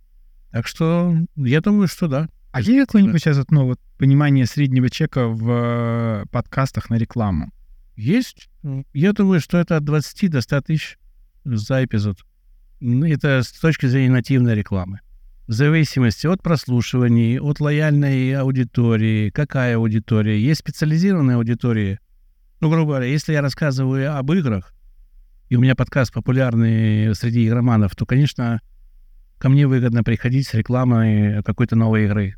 Так 0.57 0.65
что 0.65 1.15
я 1.35 1.61
думаю, 1.61 1.87
что 1.87 2.07
да. 2.07 2.29
А 2.51 2.61
есть 2.61 2.87
какое-нибудь 2.87 3.21
сейчас 3.21 3.37
ну, 3.51 3.65
вот, 3.65 3.79
понимание 3.99 4.47
среднего 4.47 4.89
чека 4.89 5.27
в 5.27 5.51
э, 5.51 6.25
подкастах 6.31 6.89
на 6.89 6.95
рекламу? 6.95 7.51
Есть. 7.95 8.49
Я 8.91 9.13
думаю, 9.13 9.39
что 9.39 9.59
это 9.59 9.77
от 9.77 9.83
20 9.83 10.31
до 10.31 10.41
100 10.41 10.61
тысяч 10.61 10.97
за 11.45 11.85
эпизод. 11.85 12.17
Это 12.81 13.43
с 13.43 13.51
точки 13.51 13.85
зрения 13.85 14.09
нативной 14.09 14.55
рекламы. 14.55 15.01
В 15.45 15.51
зависимости 15.51 16.25
от 16.25 16.41
прослушиваний, 16.41 17.39
от 17.39 17.59
лояльной 17.59 18.33
аудитории, 18.33 19.29
какая 19.29 19.75
аудитория. 19.75 20.41
Есть 20.41 20.61
специализированные 20.61 21.35
аудитории. 21.35 21.99
Ну, 22.61 22.71
грубо 22.71 22.93
говоря, 22.93 23.05
если 23.05 23.33
я 23.33 23.43
рассказываю 23.43 24.17
об 24.17 24.31
играх, 24.31 24.73
и 25.49 25.55
у 25.55 25.61
меня 25.61 25.75
подкаст 25.75 26.11
популярный 26.11 27.13
среди 27.13 27.47
игроманов, 27.47 27.95
то, 27.95 28.07
конечно, 28.07 28.59
ко 29.37 29.49
мне 29.49 29.67
выгодно 29.67 30.03
приходить 30.03 30.47
с 30.47 30.53
рекламой 30.53 31.43
какой-то 31.43 31.75
новой 31.75 32.05
игры. 32.05 32.35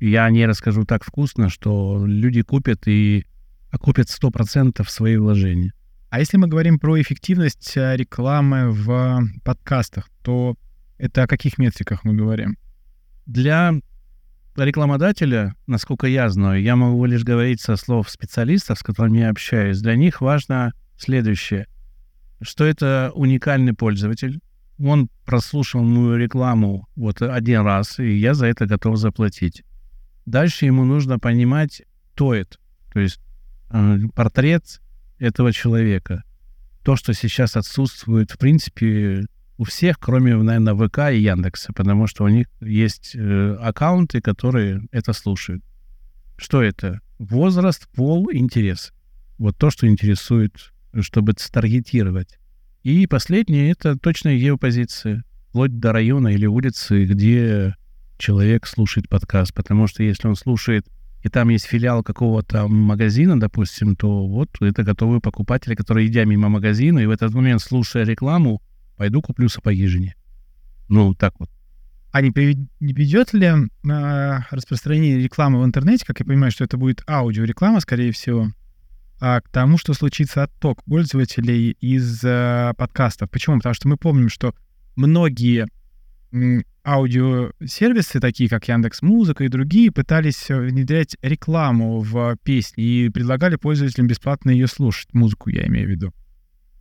Я 0.00 0.24
о 0.24 0.30
ней 0.30 0.46
расскажу 0.46 0.84
так 0.84 1.04
вкусно, 1.04 1.48
что 1.48 2.04
люди 2.06 2.42
купят 2.42 2.86
и 2.86 3.26
окупят 3.70 4.06
100% 4.08 4.88
свои 4.88 5.16
вложения. 5.16 5.72
А 6.10 6.20
если 6.20 6.38
мы 6.38 6.48
говорим 6.48 6.78
про 6.78 7.00
эффективность 7.00 7.76
э, 7.76 7.96
рекламы 7.96 8.70
в 8.70 9.22
подкастах, 9.44 10.08
то 10.22 10.56
это 10.96 11.24
о 11.24 11.26
каких 11.26 11.58
метриках 11.58 12.04
мы 12.04 12.14
говорим? 12.14 12.56
Для 13.26 13.74
рекламодателя, 14.56 15.54
насколько 15.66 16.06
я 16.06 16.30
знаю, 16.30 16.62
я 16.62 16.76
могу 16.76 17.04
лишь 17.04 17.24
говорить 17.24 17.60
со 17.60 17.76
слов 17.76 18.08
специалистов, 18.08 18.78
с 18.78 18.82
которыми 18.82 19.18
я 19.18 19.30
общаюсь. 19.30 19.80
Для 19.80 19.96
них 19.96 20.22
важно 20.22 20.72
следующее, 20.96 21.66
что 22.40 22.64
это 22.64 23.12
уникальный 23.14 23.74
пользователь. 23.74 24.40
Он 24.78 25.08
прослушал 25.24 25.82
мою 25.82 26.16
рекламу 26.16 26.88
вот 26.94 27.20
один 27.22 27.62
раз, 27.62 27.98
и 27.98 28.16
я 28.16 28.34
за 28.34 28.46
это 28.46 28.66
готов 28.66 28.96
заплатить. 28.96 29.64
Дальше 30.26 30.66
ему 30.66 30.84
нужно 30.84 31.18
понимать, 31.18 31.82
кто 32.14 32.34
это. 32.34 32.58
То 32.92 33.00
есть 33.00 33.20
э, 33.70 33.98
портрет 34.14 34.80
этого 35.18 35.52
человека. 35.52 36.22
То, 36.84 36.96
что 36.96 37.12
сейчас 37.12 37.56
отсутствует, 37.56 38.30
в 38.30 38.38
принципе, 38.38 39.26
у 39.58 39.64
всех, 39.64 39.98
кроме, 39.98 40.36
наверное, 40.36 40.74
ВК 40.74 41.10
и 41.12 41.20
Яндекса, 41.20 41.72
потому 41.72 42.06
что 42.06 42.24
у 42.24 42.28
них 42.28 42.46
есть 42.60 43.14
э, 43.14 43.56
аккаунты, 43.60 44.20
которые 44.20 44.82
это 44.92 45.12
слушают. 45.12 45.64
Что 46.36 46.62
это? 46.62 47.00
Возраст, 47.18 47.88
пол, 47.88 48.30
интерес. 48.32 48.92
Вот 49.38 49.56
то, 49.56 49.70
что 49.70 49.88
интересует, 49.88 50.72
чтобы 51.00 51.32
старгетировать. 51.36 52.38
И 52.82 53.06
последнее— 53.06 53.70
это 53.72 53.96
точная 53.98 54.38
геопозиция, 54.38 55.24
вплоть 55.48 55.78
до 55.78 55.92
района 55.92 56.28
или 56.28 56.46
улицы, 56.46 57.04
где 57.04 57.74
человек 58.18 58.66
слушает 58.66 59.08
подкаст. 59.08 59.54
Потому 59.54 59.86
что 59.86 60.02
если 60.02 60.28
он 60.28 60.36
слушает 60.36 60.86
и 61.22 61.28
там 61.28 61.48
есть 61.48 61.66
филиал 61.66 62.02
какого-то 62.02 62.68
магазина, 62.68 63.38
допустим, 63.38 63.96
то 63.96 64.26
вот 64.26 64.50
это 64.60 64.84
готовые 64.84 65.20
покупатели, 65.20 65.74
которые, 65.74 66.06
идя 66.06 66.24
мимо 66.24 66.48
магазина, 66.48 67.00
и 67.00 67.06
в 67.06 67.10
этот 67.10 67.34
момент, 67.34 67.60
слушая 67.60 68.04
рекламу, 68.04 68.62
пойду 68.96 69.20
куплю 69.20 69.48
сапоги 69.48 69.86
жене. 69.86 70.14
Ну, 70.88 71.14
так 71.14 71.34
вот. 71.38 71.50
А 72.10 72.22
не, 72.22 72.30
ведет 72.80 73.34
ли 73.34 73.46
э, 73.46 74.38
распространение 74.50 75.18
рекламы 75.18 75.60
в 75.60 75.64
интернете, 75.64 76.06
как 76.06 76.20
я 76.20 76.26
понимаю, 76.26 76.50
что 76.52 76.64
это 76.64 76.78
будет 76.78 77.02
аудиореклама, 77.06 77.80
скорее 77.80 78.12
всего, 78.12 78.48
к 79.40 79.48
тому, 79.50 79.78
что 79.78 79.94
случится 79.94 80.44
отток 80.44 80.84
пользователей 80.84 81.70
из 81.80 82.22
э, 82.24 82.72
подкастов? 82.76 83.30
Почему? 83.30 83.56
Потому 83.56 83.74
что 83.74 83.88
мы 83.88 83.96
помним, 83.96 84.28
что 84.28 84.54
многие 84.96 85.66
аудиосервисы, 86.84 88.20
такие 88.20 88.48
как 88.48 88.68
Яндекс 88.68 89.02
Музыка 89.02 89.44
и 89.44 89.48
другие, 89.48 89.90
пытались 89.90 90.50
э, 90.50 90.58
внедрять 90.58 91.16
рекламу 91.22 92.00
в 92.00 92.36
песни 92.42 92.84
и 92.84 93.08
предлагали 93.10 93.56
пользователям 93.56 94.06
бесплатно 94.06 94.50
ее 94.50 94.66
слушать, 94.66 95.12
музыку 95.12 95.50
я 95.50 95.66
имею 95.66 95.86
в 95.86 95.90
виду. 95.90 96.14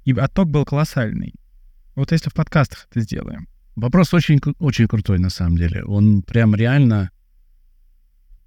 И 0.06 0.14
отток 0.14 0.50
был 0.50 0.66
колоссальный. 0.66 1.34
Вот 1.96 2.12
если 2.12 2.30
в 2.30 2.34
подкастах 2.34 2.88
это 2.90 3.02
сделаем. 3.02 3.48
Вопрос 3.76 4.14
очень, 4.14 4.40
очень 4.60 4.88
крутой, 4.88 5.20
на 5.20 5.30
самом 5.30 5.58
деле. 5.58 5.84
Он 5.84 6.22
прям 6.22 6.56
реально 6.56 7.12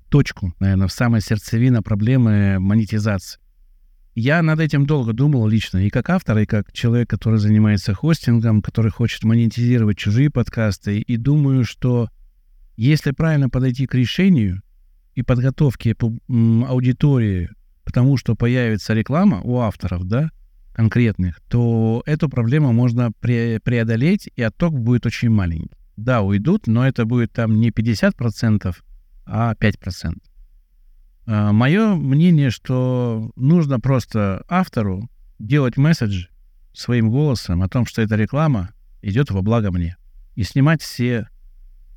точку, 0.09 0.55
наверное, 0.59 0.89
в 0.89 0.93
самой 0.93 1.21
сердцевина 1.21 1.83
проблемы 1.83 2.59
монетизации. 2.59 3.41
Я 4.15 4.43
над 4.43 4.59
этим 4.59 4.87
долго 4.87 5.13
думал 5.13 5.47
лично, 5.47 5.79
и 5.79 5.91
как 5.91 6.11
автор, 6.11 6.39
и 6.39 6.47
как 6.47 6.73
человек, 6.73 7.09
который 7.09 7.39
занимается 7.39 7.95
хостингом, 7.95 8.61
который 8.61 8.91
хочет 8.91 9.23
монетизировать 9.23 9.99
чужие 9.99 10.31
подкасты, 10.31 10.99
и 10.99 11.17
думаю, 11.17 11.65
что 11.65 12.09
если 12.77 13.13
правильно 13.13 13.49
подойти 13.49 13.87
к 13.87 13.95
решению 13.95 14.63
и 15.15 15.23
подготовке 15.23 15.95
аудитории 16.29 17.51
к 17.85 17.93
тому, 17.93 18.17
что 18.17 18.35
появится 18.35 18.95
реклама 18.95 19.41
у 19.43 19.59
авторов, 19.59 20.05
да, 20.05 20.31
конкретных, 20.73 21.41
то 21.49 22.03
эту 22.07 22.29
проблему 22.29 22.73
можно 22.73 23.13
пре 23.21 23.61
преодолеть, 23.63 24.29
и 24.35 24.43
отток 24.43 24.79
будет 24.79 25.07
очень 25.07 25.31
маленький. 25.31 25.77
Да, 25.97 26.23
уйдут, 26.23 26.67
но 26.67 26.87
это 26.87 27.05
будет 27.05 27.33
там 27.33 27.61
не 27.61 27.71
50%, 27.71 28.75
а 29.27 29.55
5%. 29.55 30.15
А, 31.27 31.53
Мое 31.53 31.95
мнение, 31.95 32.51
что 32.51 33.31
нужно 33.37 33.81
просто 33.81 34.45
автору 34.49 35.09
делать 35.39 35.77
месседж 35.77 36.27
своим 36.73 37.11
голосом 37.11 37.63
о 37.63 37.69
том, 37.69 37.87
что 37.87 38.03
эта 38.03 38.17
реклама 38.17 38.71
идет 39.03 39.31
во 39.31 39.43
благо 39.43 39.71
мне. 39.71 39.97
И 40.35 40.43
снимать 40.45 40.83
все 40.83 41.29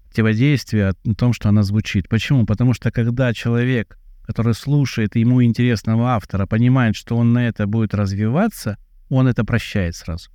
противодействия 0.08 0.90
о 0.90 1.14
том, 1.16 1.34
что 1.34 1.50
она 1.50 1.64
звучит. 1.64 2.08
Почему? 2.08 2.46
Потому 2.46 2.74
что 2.74 2.92
когда 2.92 3.34
человек, 3.34 3.98
который 4.24 4.54
слушает 4.54 5.16
ему 5.16 5.44
интересного 5.44 6.12
автора, 6.12 6.46
понимает, 6.46 6.96
что 6.96 7.18
он 7.18 7.34
на 7.34 7.48
это 7.48 7.66
будет 7.66 7.96
развиваться, 7.96 8.78
он 9.10 9.28
это 9.28 9.44
прощает 9.44 9.96
сразу. 9.96 10.30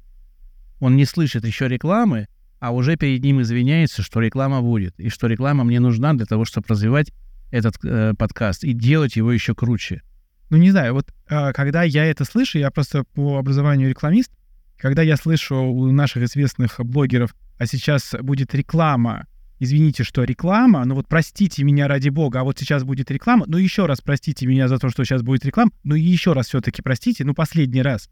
Он 0.80 0.96
не 0.96 1.04
слышит 1.04 1.44
еще 1.44 1.68
рекламы, 1.68 2.26
а 2.58 2.72
уже 2.72 2.96
перед 2.96 3.22
ним 3.22 3.40
извиняется, 3.40 4.02
что 4.02 4.20
реклама 4.20 4.62
будет, 4.62 4.98
и 4.98 5.08
что 5.10 5.28
реклама 5.28 5.62
мне 5.62 5.78
нужна 5.78 6.12
для 6.14 6.26
того, 6.26 6.44
чтобы 6.44 6.66
развивать 6.68 7.12
этот 7.50 7.76
э, 7.84 8.14
подкаст 8.14 8.64
и 8.64 8.72
делать 8.72 9.16
его 9.16 9.32
еще 9.32 9.54
круче. 9.54 10.02
Ну, 10.50 10.56
не 10.56 10.70
знаю, 10.70 10.94
вот 10.94 11.12
э, 11.28 11.52
когда 11.52 11.82
я 11.82 12.04
это 12.06 12.24
слышу, 12.24 12.58
я 12.58 12.70
просто 12.70 13.04
по 13.14 13.38
образованию 13.38 13.88
рекламист, 13.88 14.30
когда 14.78 15.02
я 15.02 15.16
слышу 15.16 15.56
у 15.56 15.90
наших 15.92 16.22
известных 16.24 16.80
блогеров, 16.80 17.34
а 17.58 17.66
сейчас 17.66 18.14
будет 18.20 18.54
реклама, 18.54 19.26
извините, 19.58 20.04
что 20.04 20.22
реклама, 20.24 20.84
ну 20.84 20.94
вот 20.94 21.08
простите 21.08 21.64
меня 21.64 21.88
ради 21.88 22.08
бога, 22.08 22.40
а 22.40 22.44
вот 22.44 22.58
сейчас 22.58 22.84
будет 22.84 23.10
реклама, 23.10 23.44
ну 23.46 23.58
еще 23.58 23.86
раз 23.86 24.00
простите 24.00 24.46
меня 24.46 24.68
за 24.68 24.78
то, 24.78 24.88
что 24.88 25.04
сейчас 25.04 25.22
будет 25.22 25.44
реклама, 25.44 25.72
ну 25.82 25.94
еще 25.96 26.32
раз 26.32 26.46
все-таки 26.46 26.80
простите, 26.82 27.24
ну 27.24 27.34
последний 27.34 27.82
раз. 27.82 28.08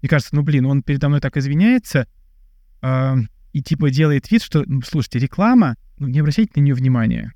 Мне 0.00 0.08
кажется, 0.08 0.34
ну 0.34 0.42
блин, 0.42 0.66
он 0.66 0.82
передо 0.82 1.08
мной 1.08 1.20
так 1.20 1.36
извиняется 1.36 2.06
э, 2.82 3.14
и 3.52 3.62
типа 3.62 3.90
делает 3.90 4.30
вид, 4.30 4.42
что, 4.42 4.64
ну, 4.66 4.82
слушайте, 4.82 5.18
реклама, 5.18 5.76
ну 5.98 6.08
не 6.08 6.20
обращайте 6.20 6.52
на 6.56 6.60
нее 6.60 6.74
внимания. 6.74 7.32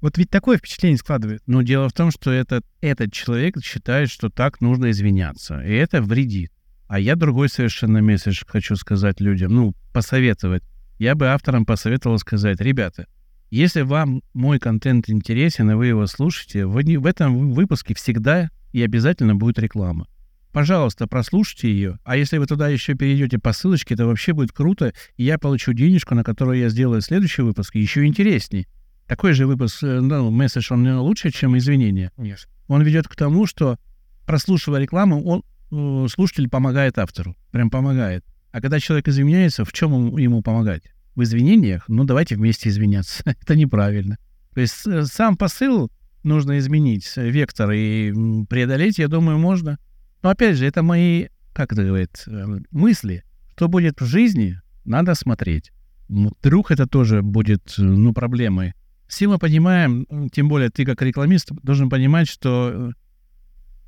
Вот 0.00 0.18
ведь 0.18 0.30
такое 0.30 0.58
впечатление 0.58 0.98
складывает. 0.98 1.42
Но 1.46 1.62
дело 1.62 1.88
в 1.88 1.92
том, 1.92 2.10
что 2.10 2.30
этот, 2.30 2.64
этот 2.80 3.12
человек 3.12 3.56
считает, 3.62 4.10
что 4.10 4.28
так 4.28 4.60
нужно 4.60 4.90
извиняться. 4.90 5.60
И 5.60 5.72
это 5.72 6.02
вредит. 6.02 6.52
А 6.88 7.00
я 7.00 7.16
другой 7.16 7.48
совершенно 7.48 8.00
месседж 8.00 8.42
хочу 8.46 8.76
сказать 8.76 9.20
людям, 9.20 9.54
ну, 9.54 9.74
посоветовать. 9.92 10.62
Я 10.98 11.14
бы 11.14 11.28
авторам 11.28 11.66
посоветовал 11.66 12.18
сказать, 12.18 12.60
ребята, 12.60 13.06
если 13.50 13.82
вам 13.82 14.22
мой 14.34 14.58
контент 14.58 15.08
интересен, 15.08 15.70
и 15.70 15.74
вы 15.74 15.86
его 15.86 16.06
слушаете, 16.06 16.66
в, 16.66 16.72
в 16.72 17.06
этом 17.06 17.52
выпуске 17.52 17.94
всегда 17.94 18.50
и 18.72 18.82
обязательно 18.82 19.34
будет 19.34 19.58
реклама. 19.58 20.06
пожалуйста, 20.52 21.06
прослушайте 21.06 21.70
ее. 21.70 21.98
А 22.04 22.16
если 22.16 22.38
вы 22.38 22.46
туда 22.46 22.68
еще 22.68 22.94
перейдете 22.94 23.38
по 23.38 23.52
ссылочке, 23.52 23.94
это 23.94 24.06
вообще 24.06 24.32
будет 24.32 24.52
круто, 24.52 24.92
и 25.16 25.24
я 25.24 25.38
получу 25.38 25.72
денежку, 25.72 26.14
на 26.14 26.24
которую 26.24 26.58
я 26.58 26.68
сделаю 26.68 27.00
следующий 27.00 27.42
выпуск, 27.42 27.74
еще 27.74 28.04
интересней. 28.04 28.66
Такой 29.06 29.32
же 29.32 29.46
выпуск, 29.46 29.82
э, 29.82 30.00
ну, 30.00 30.30
месседж, 30.30 30.72
он 30.72 30.86
лучше, 30.98 31.30
чем 31.30 31.56
извинения. 31.56 32.10
Конечно. 32.16 32.50
Он 32.68 32.82
ведет 32.82 33.08
к 33.08 33.16
тому, 33.16 33.46
что, 33.46 33.78
прослушивая 34.26 34.80
рекламу, 34.80 35.22
он, 35.24 35.44
э, 35.70 36.08
слушатель 36.08 36.48
помогает 36.48 36.98
автору. 36.98 37.36
Прям 37.52 37.70
помогает. 37.70 38.24
А 38.52 38.60
когда 38.60 38.80
человек 38.80 39.08
извиняется, 39.08 39.64
в 39.64 39.72
чем 39.72 40.16
ему 40.16 40.42
помогать? 40.42 40.82
В 41.14 41.22
извинениях? 41.22 41.84
Ну, 41.88 42.04
давайте 42.04 42.36
вместе 42.36 42.68
извиняться. 42.68 43.22
это 43.24 43.54
неправильно. 43.54 44.18
То 44.54 44.60
есть 44.60 44.86
э, 44.86 45.04
сам 45.04 45.36
посыл 45.36 45.90
нужно 46.26 46.58
изменить, 46.58 47.10
вектор, 47.16 47.70
и 47.70 48.12
преодолеть, 48.48 48.98
я 48.98 49.08
думаю, 49.08 49.38
можно. 49.38 49.78
Но 50.22 50.30
опять 50.30 50.56
же, 50.56 50.66
это 50.66 50.82
мои, 50.82 51.28
как 51.54 51.72
это 51.72 51.84
говорит, 51.84 52.24
э, 52.26 52.44
мысли. 52.70 53.22
Что 53.54 53.68
будет 53.68 54.00
в 54.00 54.06
жизни, 54.06 54.60
надо 54.84 55.14
смотреть. 55.14 55.72
Вдруг 56.08 56.70
это 56.70 56.86
тоже 56.86 57.22
будет, 57.22 57.74
э, 57.78 57.82
ну, 57.82 58.12
проблемой. 58.12 58.74
Все 59.08 59.28
мы 59.28 59.38
понимаем, 59.38 60.06
тем 60.32 60.48
более 60.48 60.70
ты 60.70 60.84
как 60.84 61.00
рекламист 61.02 61.50
должен 61.62 61.88
понимать, 61.88 62.28
что 62.28 62.70
э, 62.72 62.90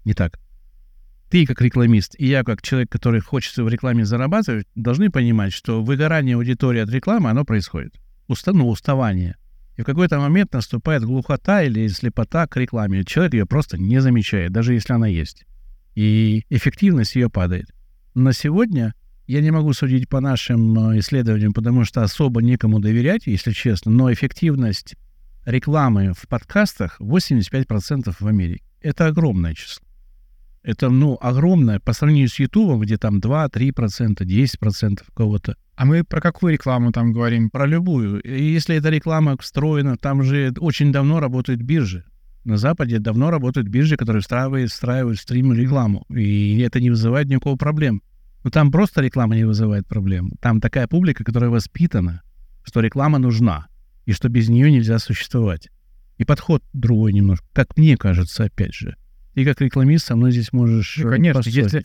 не 0.05 0.15
так. 0.15 0.39
Ты 1.31 1.45
как 1.45 1.61
рекламист 1.61 2.15
и 2.19 2.27
я 2.27 2.45
как 2.45 2.63
человек, 2.63 2.91
который 2.91 3.21
хочет 3.21 3.57
в 3.57 3.69
рекламе 3.69 4.05
зарабатывать, 4.05 4.67
должны 4.75 5.11
понимать, 5.11 5.53
что 5.53 5.83
выгорание 5.83 6.37
аудитории 6.37 6.81
от 6.81 6.91
рекламы, 6.91 7.31
оно 7.31 7.45
происходит. 7.45 7.95
Уста, 8.29 8.53
ну, 8.53 8.69
уставание. 8.69 9.37
И 9.77 9.83
в 9.83 9.85
какой-то 9.85 10.19
момент 10.19 10.53
наступает 10.53 11.05
глухота 11.05 11.63
или 11.63 11.87
слепота 11.89 12.47
к 12.47 12.57
рекламе. 12.57 13.05
Человек 13.05 13.35
ее 13.35 13.47
просто 13.47 13.79
не 13.79 14.01
замечает, 14.01 14.53
даже 14.53 14.75
если 14.75 14.93
она 14.93 15.07
есть 15.07 15.45
и 15.99 16.45
эффективность 16.49 17.17
ее 17.17 17.29
падает. 17.29 17.67
На 18.15 18.33
сегодня 18.33 18.95
я 19.27 19.41
не 19.41 19.51
могу 19.51 19.73
судить 19.73 20.09
по 20.09 20.21
нашим 20.21 20.93
э, 20.93 21.01
исследованиям, 21.01 21.53
потому 21.53 21.85
что 21.85 22.03
особо 22.03 22.41
некому 22.41 22.79
доверять, 22.79 23.27
если 23.27 23.51
честно, 23.51 23.91
но 23.91 24.13
эффективность 24.13 24.95
рекламы 25.51 26.13
в 26.13 26.29
подкастах 26.29 27.01
85% 27.01 28.15
в 28.19 28.27
Америке. 28.27 28.65
Это 28.81 29.07
огромное 29.07 29.55
число. 29.55 29.85
Это, 30.63 30.91
ну, 30.91 31.17
огромное 31.21 31.81
по 31.81 31.93
сравнению 31.93 32.29
с 32.29 32.39
Ютубом, 32.39 32.81
где 32.81 32.99
там 32.99 33.19
2-3%, 33.19 34.25
10% 34.25 34.99
кого-то. 35.15 35.57
А 35.77 35.85
мы 35.85 36.05
про 36.05 36.21
какую 36.21 36.53
рекламу 36.53 36.93
там 36.93 37.13
говорим? 37.13 37.51
Про 37.51 37.67
любую. 37.67 38.21
И 38.21 38.43
если 38.43 38.77
эта 38.77 38.91
реклама 38.91 39.37
встроена, 39.39 39.97
там 39.97 40.23
же 40.23 40.53
очень 40.59 40.93
давно 40.93 41.21
работают 41.21 41.63
биржи 41.63 42.05
на 42.49 42.57
Западе 42.57 42.99
давно 42.99 43.31
работают 43.31 43.69
биржи, 43.69 43.97
которые 43.97 44.23
встраивают, 44.23 44.71
встраивают 44.71 45.19
стрим 45.19 45.53
рекламу, 45.53 46.07
и 46.09 46.59
это 46.61 46.81
не 46.81 46.91
вызывает 46.91 47.29
никакого 47.29 47.57
проблем. 47.57 48.03
Но 48.43 48.51
там 48.51 48.71
просто 48.71 49.03
реклама 49.03 49.37
не 49.37 49.45
вызывает 49.45 49.87
проблем. 49.87 50.33
Там 50.41 50.61
такая 50.61 50.87
публика, 50.87 51.25
которая 51.25 51.51
воспитана, 51.51 52.23
что 52.65 52.81
реклама 52.81 53.19
нужна, 53.19 53.67
и 54.09 54.13
что 54.13 54.31
без 54.31 54.49
нее 54.49 54.71
нельзя 54.71 54.99
существовать. 54.99 55.69
И 56.17 56.25
подход 56.25 56.65
другой 56.73 57.13
немножко, 57.13 57.47
как 57.53 57.77
мне 57.77 57.95
кажется, 57.99 58.45
опять 58.45 58.73
же. 58.73 58.97
И 59.35 59.45
как 59.45 59.61
рекламист 59.61 60.07
со 60.07 60.17
мной 60.17 60.33
здесь 60.33 60.51
можешь 60.51 60.97
ну, 60.97 61.11
конечно, 61.11 61.43
если 61.45 61.85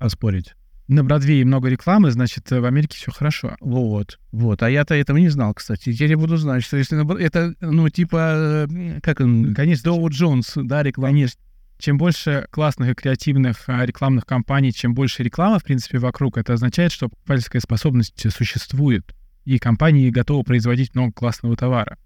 оспорить 0.00 0.54
на 0.88 1.04
Бродвее 1.04 1.44
много 1.44 1.68
рекламы, 1.68 2.10
значит, 2.10 2.50
в 2.50 2.64
Америке 2.64 2.96
все 2.96 3.12
хорошо. 3.12 3.56
Вот, 3.60 4.18
вот. 4.32 4.62
А 4.64 4.70
я-то 4.70 4.96
этого 4.96 5.18
не 5.18 5.28
знал, 5.28 5.54
кстати. 5.54 5.92
Теперь 5.92 6.10
я 6.10 6.18
буду 6.18 6.36
знать, 6.36 6.64
что 6.64 6.76
если 6.78 7.22
это, 7.22 7.54
ну, 7.60 7.88
типа, 7.90 8.66
э, 8.68 9.00
как 9.00 9.20
он, 9.20 9.54
конечно, 9.54 9.84
Доу 9.84 10.08
Джонс, 10.08 10.52
да, 10.56 10.82
реклама. 10.82 11.12
Конечно. 11.12 11.40
Чем 11.78 11.96
больше 11.96 12.48
классных 12.50 12.90
и 12.90 12.94
креативных 12.94 13.68
а, 13.68 13.84
рекламных 13.84 14.26
кампаний, 14.26 14.72
чем 14.72 14.94
больше 14.94 15.22
рекламы, 15.22 15.60
в 15.60 15.64
принципе, 15.64 15.98
вокруг, 15.98 16.38
это 16.38 16.54
означает, 16.54 16.90
что 16.90 17.08
покупательская 17.08 17.60
способность 17.60 18.32
существует, 18.32 19.14
и 19.46 19.58
компании 19.58 20.10
готовы 20.10 20.42
производить 20.42 20.94
много 20.94 21.12
классного 21.12 21.56
товара. 21.56 21.96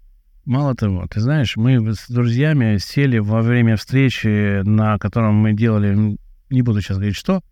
Мало 0.45 0.75
того, 0.75 1.07
ты 1.07 1.19
знаешь, 1.19 1.57
мы 1.57 1.93
с 1.93 2.07
друзьями 2.07 2.77
сели 2.77 3.17
во 3.17 3.41
время 3.41 3.75
встречи, 3.75 4.61
на 4.61 4.97
котором 4.99 5.35
мы 5.35 5.53
делали, 5.53 6.17
не 6.49 6.61
буду 6.61 6.81
сейчас 6.81 6.97
говорить 6.97 7.15
что, 7.15 7.43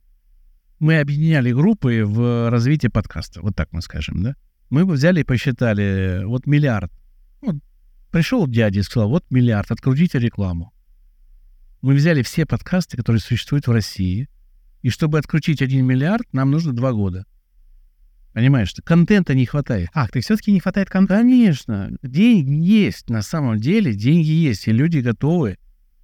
мы 0.80 1.00
объединяли 1.00 1.52
группы 1.52 2.04
в 2.06 2.50
развитии 2.50 2.88
подкаста, 2.88 3.42
вот 3.42 3.56
так 3.56 3.70
мы 3.72 3.82
скажем, 3.82 4.24
да? 4.24 4.36
Мы 4.70 4.86
бы 4.86 4.94
взяли 4.94 5.22
и 5.22 5.24
посчитали, 5.24 6.22
вот 6.24 6.46
миллиард. 6.46 6.92
Вот 7.42 7.56
пришел 8.12 8.48
дядя 8.48 8.80
и 8.80 8.84
сказал, 8.84 9.10
вот 9.10 9.26
миллиард, 9.32 9.72
открутите 9.72 10.20
рекламу. 10.20 10.72
Мы 11.82 11.96
взяли 11.96 12.22
все 12.22 12.46
подкасты, 12.46 12.96
которые 12.96 13.22
существуют 13.22 13.66
в 13.66 13.72
России, 13.72 14.30
и 14.84 14.90
чтобы 14.90 15.18
открутить 15.18 15.64
один 15.64 15.86
миллиард, 15.86 16.32
нам 16.32 16.52
нужно 16.52 16.74
два 16.74 16.92
года. 16.92 17.26
Понимаешь, 18.34 18.70
что 18.70 18.82
контента 18.82 19.34
не 19.34 19.46
хватает. 19.46 19.90
Ах, 19.94 20.12
ты 20.12 20.22
все-таки 20.22 20.52
не 20.52 20.60
хватает 20.60 20.90
контента? 20.90 21.22
Конечно. 21.22 21.92
Деньги 22.04 22.52
есть. 22.52 23.10
На 23.10 23.22
самом 23.22 23.58
деле 23.58 23.94
деньги 23.94 24.30
есть, 24.30 24.68
и 24.68 24.72
люди 24.72 25.00
готовы. 25.00 25.58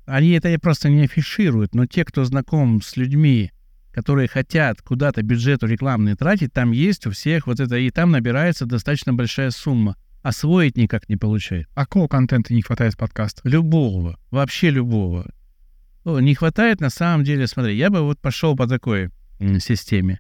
Они 0.06 0.32
это 0.32 0.58
просто 0.60 0.90
не 0.90 1.04
афишируют, 1.04 1.74
но 1.74 1.86
те, 1.86 2.06
кто 2.06 2.26
знаком 2.26 2.82
с 2.82 2.98
людьми, 2.98 3.52
которые 3.92 4.28
хотят 4.28 4.82
куда-то 4.82 5.24
бюджету 5.24 5.68
рекламный 5.68 6.16
тратить, 6.16 6.52
там 6.52 6.72
есть 6.72 7.08
у 7.08 7.12
всех 7.12 7.48
вот 7.48 7.60
это, 7.60 7.78
и 7.78 7.90
там 7.90 8.12
набирается 8.12 8.66
достаточно 8.66 9.14
большая 9.14 9.52
сумма. 9.52 9.96
Освоить 10.22 10.76
никак 10.76 11.08
не 11.08 11.18
получает. 11.18 11.68
А 11.76 11.86
какого 11.86 12.08
контента 12.08 12.54
не 12.54 12.64
хватает 12.64 12.96
в 12.96 12.98
подкаст? 12.98 13.42
Любого. 13.44 14.20
Вообще 14.32 14.72
любого. 14.72 15.32
Не 16.04 16.36
хватает 16.36 16.82
на 16.82 16.90
самом 16.90 17.24
деле, 17.24 17.48
смотри, 17.48 17.78
я 17.78 17.90
бы 17.90 18.02
вот 18.02 18.20
пошел 18.20 18.56
по 18.56 18.68
такой 18.68 19.12
системе. 19.60 20.20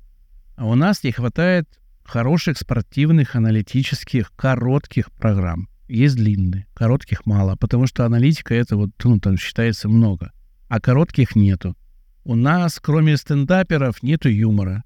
А 0.55 0.67
у 0.67 0.75
нас 0.75 1.03
не 1.03 1.11
хватает 1.11 1.67
хороших 2.05 2.57
спортивных, 2.57 3.35
аналитических, 3.35 4.31
коротких 4.35 5.11
программ. 5.11 5.67
Есть 5.87 6.15
длинные, 6.15 6.67
коротких 6.73 7.25
мало, 7.25 7.55
потому 7.55 7.87
что 7.87 8.05
аналитика 8.05 8.55
это 8.55 8.75
вот, 8.75 8.91
ну, 9.03 9.19
там 9.19 9.37
считается 9.37 9.87
много, 9.87 10.31
а 10.67 10.79
коротких 10.79 11.35
нету. 11.35 11.75
У 12.23 12.35
нас, 12.35 12.79
кроме 12.81 13.17
стендаперов, 13.17 14.01
нету 14.01 14.29
юмора. 14.29 14.83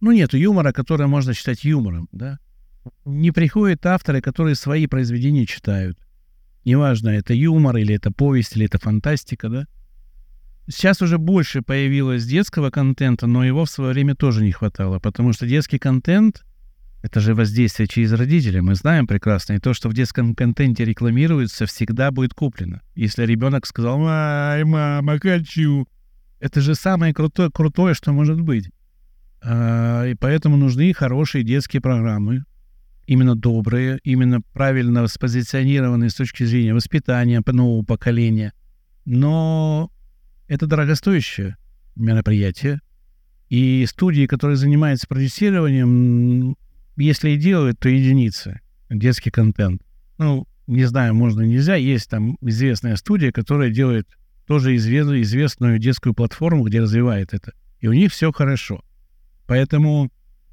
Ну, 0.00 0.12
нету 0.12 0.36
юмора, 0.36 0.72
который 0.72 1.06
можно 1.06 1.34
считать 1.34 1.62
юмором, 1.64 2.08
да. 2.10 2.38
Не 3.04 3.30
приходят 3.30 3.84
авторы, 3.86 4.20
которые 4.20 4.56
свои 4.56 4.86
произведения 4.86 5.46
читают. 5.46 5.98
Неважно, 6.64 7.10
это 7.10 7.32
юмор, 7.32 7.76
или 7.76 7.94
это 7.94 8.10
повесть, 8.10 8.56
или 8.56 8.66
это 8.66 8.78
фантастика, 8.78 9.48
да. 9.48 9.66
Сейчас 10.70 11.02
уже 11.02 11.18
больше 11.18 11.62
появилось 11.62 12.24
детского 12.24 12.70
контента, 12.70 13.26
но 13.26 13.44
его 13.44 13.64
в 13.64 13.70
свое 13.70 13.92
время 13.92 14.14
тоже 14.14 14.44
не 14.44 14.52
хватало, 14.52 15.00
потому 15.00 15.32
что 15.32 15.44
детский 15.44 15.78
контент— 15.78 16.44
это 17.02 17.18
же 17.18 17.34
воздействие 17.34 17.88
через 17.88 18.12
родителей. 18.12 18.60
Мы 18.60 18.76
знаем 18.76 19.08
прекрасно, 19.08 19.54
и 19.54 19.58
то, 19.58 19.74
что 19.74 19.88
в 19.88 19.94
детском 19.94 20.36
контенте 20.36 20.84
рекламируется, 20.84 21.66
всегда 21.66 22.12
будет 22.12 22.34
куплено. 22.34 22.82
Если 22.94 23.24
ребенок 23.24 23.66
сказал 23.66 23.98
«Ай, 24.06 24.62
мама, 24.62 25.18
хочу», 25.18 25.88
это 26.38 26.60
же 26.60 26.76
самое 26.76 27.12
крутое, 27.12 27.50
крутое, 27.50 27.94
что 27.94 28.12
может 28.12 28.40
быть. 28.40 28.70
А, 29.42 30.04
и 30.06 30.14
поэтому 30.14 30.56
нужны 30.56 30.92
хорошие 30.92 31.42
детские 31.42 31.82
программы, 31.82 32.44
именно 33.06 33.34
добрые, 33.34 33.98
именно 34.04 34.40
правильно 34.52 35.04
спозиционированные 35.08 36.10
с 36.10 36.14
точки 36.14 36.44
зрения 36.44 36.74
воспитания 36.74 37.42
нового 37.44 37.84
поколения. 37.84 38.52
Но 39.04 39.90
это 40.50 40.66
дорогостоящее 40.66 41.56
мероприятие. 41.94 42.80
И 43.48 43.86
студии, 43.86 44.26
которые 44.26 44.56
занимаются 44.56 45.06
продюсированием, 45.06 46.56
если 46.96 47.30
и 47.30 47.36
делают, 47.36 47.78
то 47.78 47.88
единицы. 47.88 48.60
Детский 48.90 49.30
контент. 49.30 49.80
Ну, 50.18 50.48
не 50.66 50.84
знаю, 50.84 51.14
можно, 51.14 51.42
нельзя. 51.42 51.76
Есть 51.76 52.10
там 52.10 52.36
известная 52.40 52.96
студия, 52.96 53.30
которая 53.30 53.70
делает 53.70 54.08
тоже 54.46 54.74
известную 54.74 55.78
детскую 55.78 56.14
платформу, 56.14 56.64
где 56.64 56.80
развивает 56.80 57.32
это. 57.32 57.52
И 57.78 57.86
у 57.86 57.92
них 57.92 58.10
все 58.10 58.32
хорошо. 58.32 58.84
Поэтому 59.46 60.10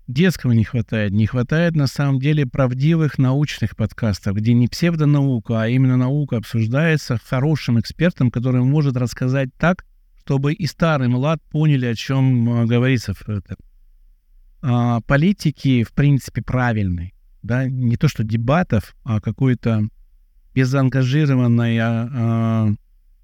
детского 0.08 0.54
не 0.54 0.64
хватает. 0.64 1.12
Не 1.12 1.26
хватает 1.26 1.76
на 1.76 1.88
самом 1.88 2.20
деле 2.20 2.46
правдивых 2.46 3.18
научных 3.18 3.76
подкастов, 3.76 4.36
где 4.36 4.54
не 4.54 4.68
псевдонаука, 4.68 5.62
а 5.62 5.68
именно 5.68 5.98
наука 5.98 6.38
обсуждается 6.38 7.20
хорошим 7.24 7.80
экспертом, 7.80 8.32
который 8.32 8.64
может 8.64 8.98
рассказать 8.98 9.50
так, 9.58 9.86
чтобы 10.20 10.54
и 10.54 10.66
старый, 10.66 11.08
и 11.08 11.12
млад 11.12 11.42
поняли, 11.50 11.86
о 11.86 11.96
чем 11.96 12.50
а, 12.50 12.66
говорится 12.66 13.14
в 13.14 13.30
этом. 13.30 13.58
А, 14.62 15.02
политики, 15.02 15.84
в 15.84 15.94
принципе, 15.94 16.42
правильные. 16.42 17.14
Да? 17.44 17.68
Не 17.68 17.98
то, 17.98 18.08
что 18.08 18.24
дебатов, 18.24 18.96
а 19.04 19.22
какой-то 19.22 19.84
безангажированной 20.54 21.78
а, 21.78 22.10
а, 22.12 22.70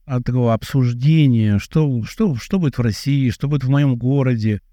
от 0.05 0.23
такого 0.23 0.53
обсуждения, 0.53 1.59
что, 1.59 2.03
что, 2.03 2.35
что 2.35 2.59
будет 2.59 2.77
в 2.77 2.81
России, 2.81 3.31
что 3.31 3.47
будет 3.47 3.63
в 3.63 3.69
моем 3.69 3.95
городе, 3.95 4.61
а, 4.61 4.72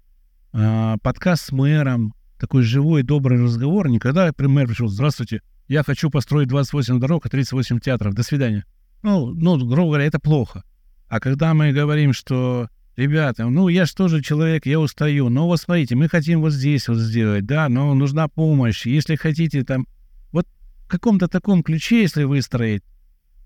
подкаст 0.51 1.45
с 1.45 1.51
мэром, 1.51 2.13
такой 2.39 2.63
живой, 2.63 3.03
добрый 3.03 3.41
разговор. 3.41 3.87
Никогда 3.89 4.31
мэр 4.37 4.67
пришел, 4.67 4.87
здравствуйте, 4.87 5.41
я 5.67 5.83
хочу 5.83 6.09
построить 6.09 6.49
28 6.49 6.99
дорог 6.99 7.25
и 7.25 7.29
38 7.29 7.79
театров, 7.79 8.13
до 8.13 8.23
свидания. 8.23 8.65
Ну, 9.03 9.33
ну, 9.33 9.57
грубо 9.57 9.89
говоря, 9.89 10.05
это 10.05 10.19
плохо. 10.19 10.63
А 11.07 11.19
когда 11.19 11.53
мы 11.53 11.71
говорим, 11.71 12.13
что 12.13 12.69
ребята, 12.95 13.47
ну 13.47 13.67
я 13.67 13.85
же 13.85 13.93
тоже 13.95 14.21
человек, 14.21 14.65
я 14.65 14.79
устаю, 14.79 15.29
но 15.29 15.47
вот 15.47 15.59
смотрите, 15.59 15.95
мы 15.95 16.09
хотим 16.09 16.41
вот 16.41 16.51
здесь 16.51 16.87
вот 16.87 16.97
сделать, 16.97 17.45
да, 17.45 17.69
но 17.69 17.93
нужна 17.93 18.27
помощь, 18.27 18.85
если 18.85 19.15
хотите 19.15 19.63
там, 19.63 19.87
вот 20.31 20.47
в 20.85 20.87
каком-то 20.87 21.27
таком 21.27 21.63
ключе, 21.63 22.01
если 22.01 22.23
выстроить, 22.23 22.83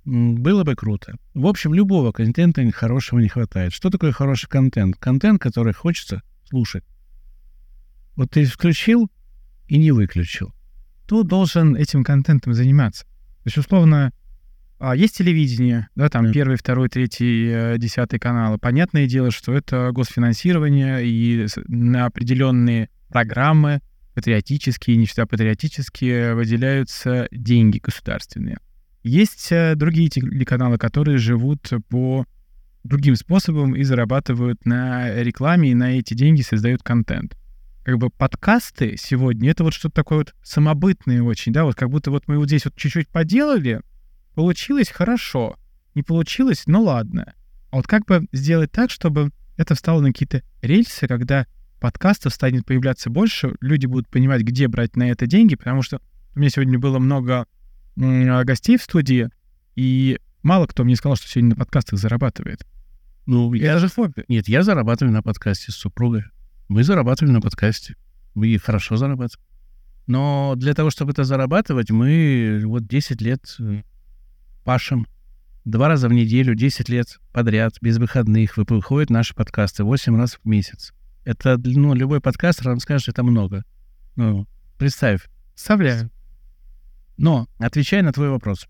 было 0.04 0.64
бы 0.64 0.76
круто. 0.76 1.16
В 1.34 1.48
общем, 1.48 1.74
любого 1.74 2.12
контента 2.12 2.64
хорошего 2.72 3.20
не 3.20 3.28
хватает. 3.28 3.74
Что 3.74 3.90
такое 3.90 4.12
хороший 4.12 4.48
контент? 4.48 4.96
Контент, 4.98 5.42
который 5.42 5.74
хочется 5.74 6.22
слушать. 6.48 6.84
Вот 8.16 8.32
ты 8.32 8.46
включил 8.46 9.10
и 9.68 9.78
не 9.78 9.92
выключил. 9.92 10.54
Кто 11.06 11.24
должен 11.24 11.76
этим 11.76 12.04
контентом 12.04 12.54
заниматься? 12.54 13.06
То 13.06 13.48
есть, 13.48 13.58
условно, 13.58 14.12
а 14.78 14.96
есть 14.96 15.18
телевидение, 15.18 15.88
да, 15.96 16.10
там 16.10 16.32
первый, 16.32 16.58
второй, 16.58 16.90
третий, 16.90 17.48
э, 17.50 17.78
десятый 17.78 18.20
каналы. 18.20 18.58
Понятное 18.58 19.08
дело, 19.08 19.32
что 19.32 19.54
это 19.54 19.92
госфинансирование 19.92 21.06
и 21.06 21.48
на 21.68 22.06
определенные 22.06 22.90
программы 23.10 23.82
патриотические, 24.14 24.98
не 24.98 25.06
всегда 25.06 25.26
патриотические, 25.26 26.36
выделяются 26.36 27.28
деньги 27.32 27.80
государственные. 27.80 28.58
Есть 29.04 29.52
э, 29.52 29.76
другие 29.76 30.10
телеканалы, 30.10 30.78
которые 30.78 31.20
живут 31.20 31.72
по 31.90 32.26
другим 32.84 33.16
способам 33.16 33.76
и 33.76 33.84
зарабатывают 33.84 34.66
на 34.66 35.14
рекламе, 35.22 35.72
и 35.72 35.76
на 35.76 35.98
эти 35.98 36.14
деньги 36.14 36.42
создают 36.42 36.84
контент. 36.84 37.36
Как 37.86 37.98
бы 37.98 38.10
подкасты 38.10 38.98
сегодня— 38.98 39.50
это 39.52 39.64
вот 39.64 39.74
что-то 39.74 39.96
такое 39.96 40.18
вот 40.18 40.36
самобытное 40.44 41.22
очень, 41.22 41.54
да, 41.54 41.64
вот 41.64 41.76
как 41.76 41.90
будто 41.90 42.12
вот 42.12 42.28
мы 42.28 42.38
вот 42.38 42.48
здесь 42.48 42.66
вот 42.66 42.76
чуть-чуть 42.76 43.08
поделали, 43.08 43.82
Получилось 44.36 44.90
хорошо, 44.90 45.58
не 45.96 46.04
получилось, 46.04 46.64
ну 46.68 46.84
ладно. 46.84 47.34
А 47.72 47.78
вот 47.78 47.88
как 47.88 48.06
бы 48.06 48.28
сделать 48.34 48.72
так, 48.72 48.92
чтобы 48.92 49.32
это 49.56 49.76
встало 49.76 50.02
на 50.02 50.10
какие-то 50.10 50.44
рельсы, 50.62 51.08
когда 51.08 51.48
подкастов 51.80 52.34
станет 52.34 52.66
появляться 52.66 53.10
больше, 53.10 53.56
люди 53.62 53.86
будут 53.86 54.10
понимать, 54.10 54.42
где 54.42 54.68
брать 54.68 54.98
на 54.98 55.10
это 55.10 55.26
деньги, 55.26 55.56
потому 55.56 55.82
что 55.82 56.02
у 56.36 56.40
меня 56.40 56.50
сегодня 56.50 56.78
было 56.78 57.00
много 57.00 57.48
гостей 57.96 58.78
в 58.78 58.84
студии, 58.84 59.30
и 59.76 60.20
мало 60.44 60.68
кто 60.68 60.84
мне 60.84 60.98
сказал, 60.98 61.16
что 61.16 61.30
сегодня 61.30 61.52
на 61.52 61.56
подкастах 61.56 61.98
зарабатывает. 61.98 62.68
Ну, 63.26 63.54
я, 63.54 63.74
я 63.74 63.80
же 63.80 63.88
хобби. 63.88 64.26
Нет, 64.28 64.50
я 64.50 64.64
зарабатываю 64.64 65.14
на 65.14 65.24
подкасте 65.24 65.72
с 65.72 65.76
супругой. 65.76 66.26
Мы 66.68 66.84
зарабатываем 66.84 67.34
на 67.34 67.42
подкасте. 67.42 67.96
Мы 68.34 68.58
хорошо 68.58 68.98
зарабатываем. 68.98 69.46
Но 70.08 70.54
для 70.56 70.74
того, 70.74 70.90
чтобы 70.90 71.12
это 71.12 71.24
зарабатывать, 71.24 71.90
мы 71.90 72.62
вот 72.66 72.88
10 72.88 73.22
лет 73.22 73.56
э, 73.60 73.82
пашем 74.64 75.08
два 75.64 75.88
раза 75.88 76.08
в 76.08 76.14
неделю, 76.14 76.56
10 76.56 76.90
лет 76.90 77.20
подряд, 77.34 77.76
без 77.82 77.98
выходных, 77.98 78.58
выходят 78.58 79.10
наши 79.10 79.34
подкасты 79.34 79.84
8 79.84 80.16
раз 80.16 80.36
в 80.36 80.46
месяц. 80.48 80.94
Это, 81.24 81.58
ну, 81.58 81.94
любой 81.96 82.22
подкастер 82.22 82.70
вам 82.70 82.80
скажет, 82.80 83.10
это 83.10 83.24
много. 83.24 83.64
Ну, 84.16 84.48
представь. 84.78 85.28
Вставляю. 85.56 86.12
Но, 87.18 87.48
отвечая 87.58 88.04
на 88.04 88.12
твой 88.12 88.30
вопрос, 88.30 88.68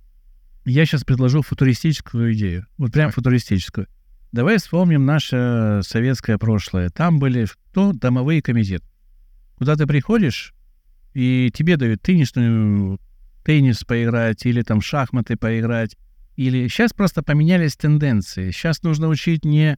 я 0.64 0.86
сейчас 0.86 1.04
предложу 1.04 1.42
футуристическую 1.42 2.34
идею. 2.34 2.66
Вот 2.78 2.94
прям 2.94 3.12
футуристическую. 3.12 3.88
Давай 4.36 4.58
вспомним 4.58 5.06
наше 5.06 5.80
советское 5.82 6.38
прошлое. 6.38 6.90
Там 6.90 7.20
были 7.20 7.46
что? 7.46 7.94
Домовые 7.94 8.42
комитеты. 8.42 8.84
Куда 9.58 9.78
ты 9.78 9.88
приходишь, 9.88 10.54
и 11.14 11.50
тебе 11.54 11.78
дают 11.78 12.02
теннисную 12.02 13.00
теннис 13.46 13.86
поиграть 13.86 14.46
или 14.46 14.62
там 14.62 14.82
шахматы 14.82 15.38
поиграть. 15.38 15.96
Или 16.36 16.68
сейчас 16.68 16.92
просто 16.92 17.24
поменялись 17.24 17.78
тенденции. 17.78 18.52
Сейчас 18.52 18.84
нужно 18.84 19.08
учить 19.08 19.46
не 19.46 19.78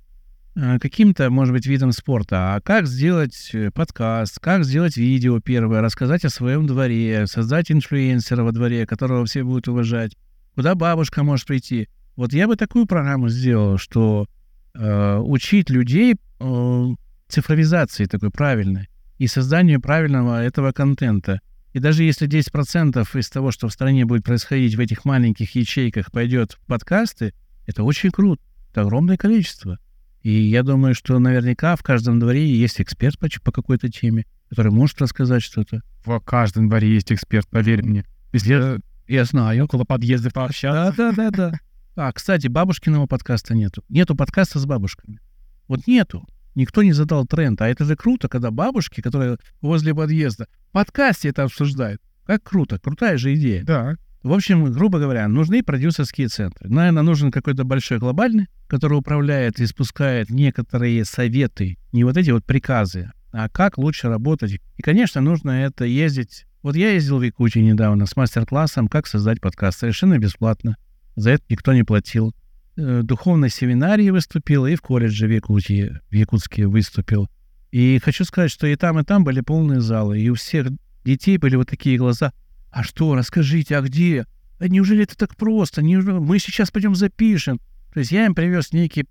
э, 0.55 0.79
каким-то, 0.79 1.29
может 1.29 1.53
быть, 1.53 1.67
видом 1.67 1.91
спорта, 1.91 2.55
а 2.55 2.61
как 2.61 2.87
сделать 2.87 3.51
э, 3.53 3.69
подкаст, 3.69 4.39
как 4.39 4.63
сделать 4.63 4.97
видео 4.97 5.39
первое, 5.39 5.81
рассказать 5.81 6.25
о 6.25 6.31
своем 6.31 6.65
дворе, 6.65 7.27
создать 7.27 7.71
инфлюенсера 7.71 8.41
во 8.41 8.51
дворе, 8.51 8.87
которого 8.87 9.23
все 9.25 9.43
будут 9.43 9.67
уважать, 9.67 10.17
куда 10.55 10.73
бабушка 10.73 11.21
может 11.21 11.45
прийти. 11.45 11.89
Вот 12.15 12.33
я 12.33 12.47
бы 12.47 12.55
такую 12.55 12.87
программу 12.87 13.29
сделал, 13.29 13.77
что 13.77 14.25
э, 14.25 14.36
учить 14.79 15.69
людей 15.69 16.15
э, 16.39 16.85
цифровизации 17.27 18.05
такой 18.05 18.31
правильной 18.31 18.89
и 19.17 19.27
созданию 19.27 19.81
правильного 19.81 20.43
этого 20.43 20.71
контента. 20.71 21.39
И 21.73 21.79
даже 21.79 22.03
если 22.03 22.27
10% 22.27 23.19
из 23.19 23.29
того, 23.29 23.51
что 23.51 23.67
в 23.67 23.73
стране 23.73 24.05
будет 24.05 24.23
происходить 24.23 24.75
в 24.75 24.79
этих 24.79 25.05
маленьких 25.05 25.55
ячейках, 25.55 26.11
пойдет 26.11 26.53
в 26.53 26.65
подкасты, 26.65 27.33
это 27.65 27.83
очень 27.83 28.11
круто. 28.11 28.41
Это 28.71 28.81
огромное 28.81 29.17
количество. 29.17 29.77
И 30.21 30.31
я 30.31 30.63
думаю, 30.63 30.93
что 30.95 31.19
наверняка 31.19 31.75
в 31.75 31.83
каждом 31.83 32.19
дворе 32.19 32.47
есть 32.47 32.81
эксперт 32.81 33.19
по, 33.19 33.27
по 33.43 33.51
какой-то 33.51 33.89
теме, 33.89 34.25
который 34.49 34.71
может 34.71 35.01
рассказать 35.01 35.43
что-то. 35.43 35.81
В 36.05 36.19
каждом 36.19 36.69
дворе 36.69 36.93
есть 36.93 37.11
эксперт, 37.11 37.47
поверь 37.47 37.83
мне. 37.83 38.05
Если 38.33 38.53
я, 38.53 38.77
я 39.07 39.25
знаю. 39.25 39.65
Около 39.65 39.83
подъезда 39.83 40.31
пообщаться. 40.31 40.93
Да, 40.97 41.11
да, 41.11 41.29
да, 41.29 41.49
да. 41.51 41.59
А, 41.97 42.11
кстати, 42.11 42.47
бабушкиного 42.47 43.07
подкаста 43.07 43.55
нету. 43.55 43.83
Нету 43.89 44.15
подкаста 44.15 44.59
с 44.59 44.65
бабушками. 44.67 45.19
Вот 45.67 45.87
нету 45.87 46.27
никто 46.53 46.83
не 46.83 46.91
задал 46.91 47.25
тренд. 47.25 47.59
А 47.59 47.67
это 47.67 47.85
же 47.85 47.95
круто, 47.95 48.29
когда 48.29 48.51
бабушки, 48.51 49.01
которые 49.01 49.37
возле 49.61 49.95
подъезда, 49.95 50.47
в 50.69 50.73
подкасте 50.73 51.29
это 51.29 51.43
обсуждают. 51.43 51.99
Как 52.23 52.43
круто, 52.43 52.77
крутая 52.77 53.17
же 53.17 53.33
идея. 53.33 53.63
Да. 53.63 53.95
В 54.21 54.31
общем, 54.31 54.71
грубо 54.71 54.99
говоря, 54.99 55.27
нужны 55.27 55.63
продюсерские 55.63 56.27
центры. 56.27 56.69
Наверное, 56.69 57.01
нужен 57.01 57.31
какой-то 57.31 57.63
большой 57.63 57.97
глобальный, 57.97 58.45
который 58.67 58.99
управляет 58.99 59.59
и 59.59 59.65
спускает 59.65 60.29
некоторые 60.29 61.03
советы, 61.03 61.77
не 61.93 62.03
вот 62.03 62.15
эти 62.15 62.29
вот 62.29 62.45
приказы, 62.45 63.11
а 63.31 63.49
как 63.49 63.79
лучше 63.79 64.07
работать. 64.07 64.59
И, 64.75 64.81
конечно, 64.83 65.19
нужно 65.19 65.65
это 65.65 65.85
ездить. 65.85 66.45
Вот 66.61 66.75
я 66.75 66.91
ездил 66.91 67.17
в 67.17 67.23
Якутию 67.23 67.63
недавно 67.63 68.05
с 68.05 68.15
мастер-классом 68.15 68.87
«Как 68.87 69.07
создать 69.07 69.41
подкаст» 69.41 69.79
совершенно 69.79 70.19
бесплатно. 70.19 70.77
За 71.17 71.31
это 71.31 71.43
никто 71.49 71.73
не 71.73 71.83
платил. 71.83 72.35
Э, 72.75 73.01
духовной 73.01 73.49
семинарии 73.49 74.11
выступил, 74.11 74.67
и 74.67 74.75
в 74.75 74.81
колледже 74.81 75.25
в 75.25 75.31
Якутии, 75.31 75.99
в 76.11 76.13
Якутске 76.13 76.67
выступил. 76.67 77.27
И 77.71 77.99
хочу 78.03 78.23
сказать, 78.23 78.51
что 78.51 78.67
и 78.67 78.75
там, 78.75 78.99
и 78.99 79.03
там 79.03 79.23
были 79.23 79.41
полные 79.41 79.81
залы, 79.81 80.21
и 80.21 80.29
у 80.29 80.35
всех 80.35 80.67
детей 81.03 81.39
были 81.39 81.55
вот 81.55 81.67
такие 81.67 81.97
глаза. 81.97 82.33
А 82.69 82.83
что, 82.83 83.15
расскажите, 83.15 83.75
а 83.77 83.81
где? 83.81 84.27
А 84.59 84.67
неужели 84.67 85.03
это 85.03 85.17
так 85.17 85.35
просто? 85.35 85.81
Неужели... 85.81 86.19
Мы 86.19 86.37
сейчас 86.37 86.69
пойдем 86.69 86.93
запишем. 86.93 87.59
То 87.93 87.99
есть 87.99 88.11
я 88.11 88.27
им 88.27 88.35
привез 88.35 88.71
некий 88.71 89.07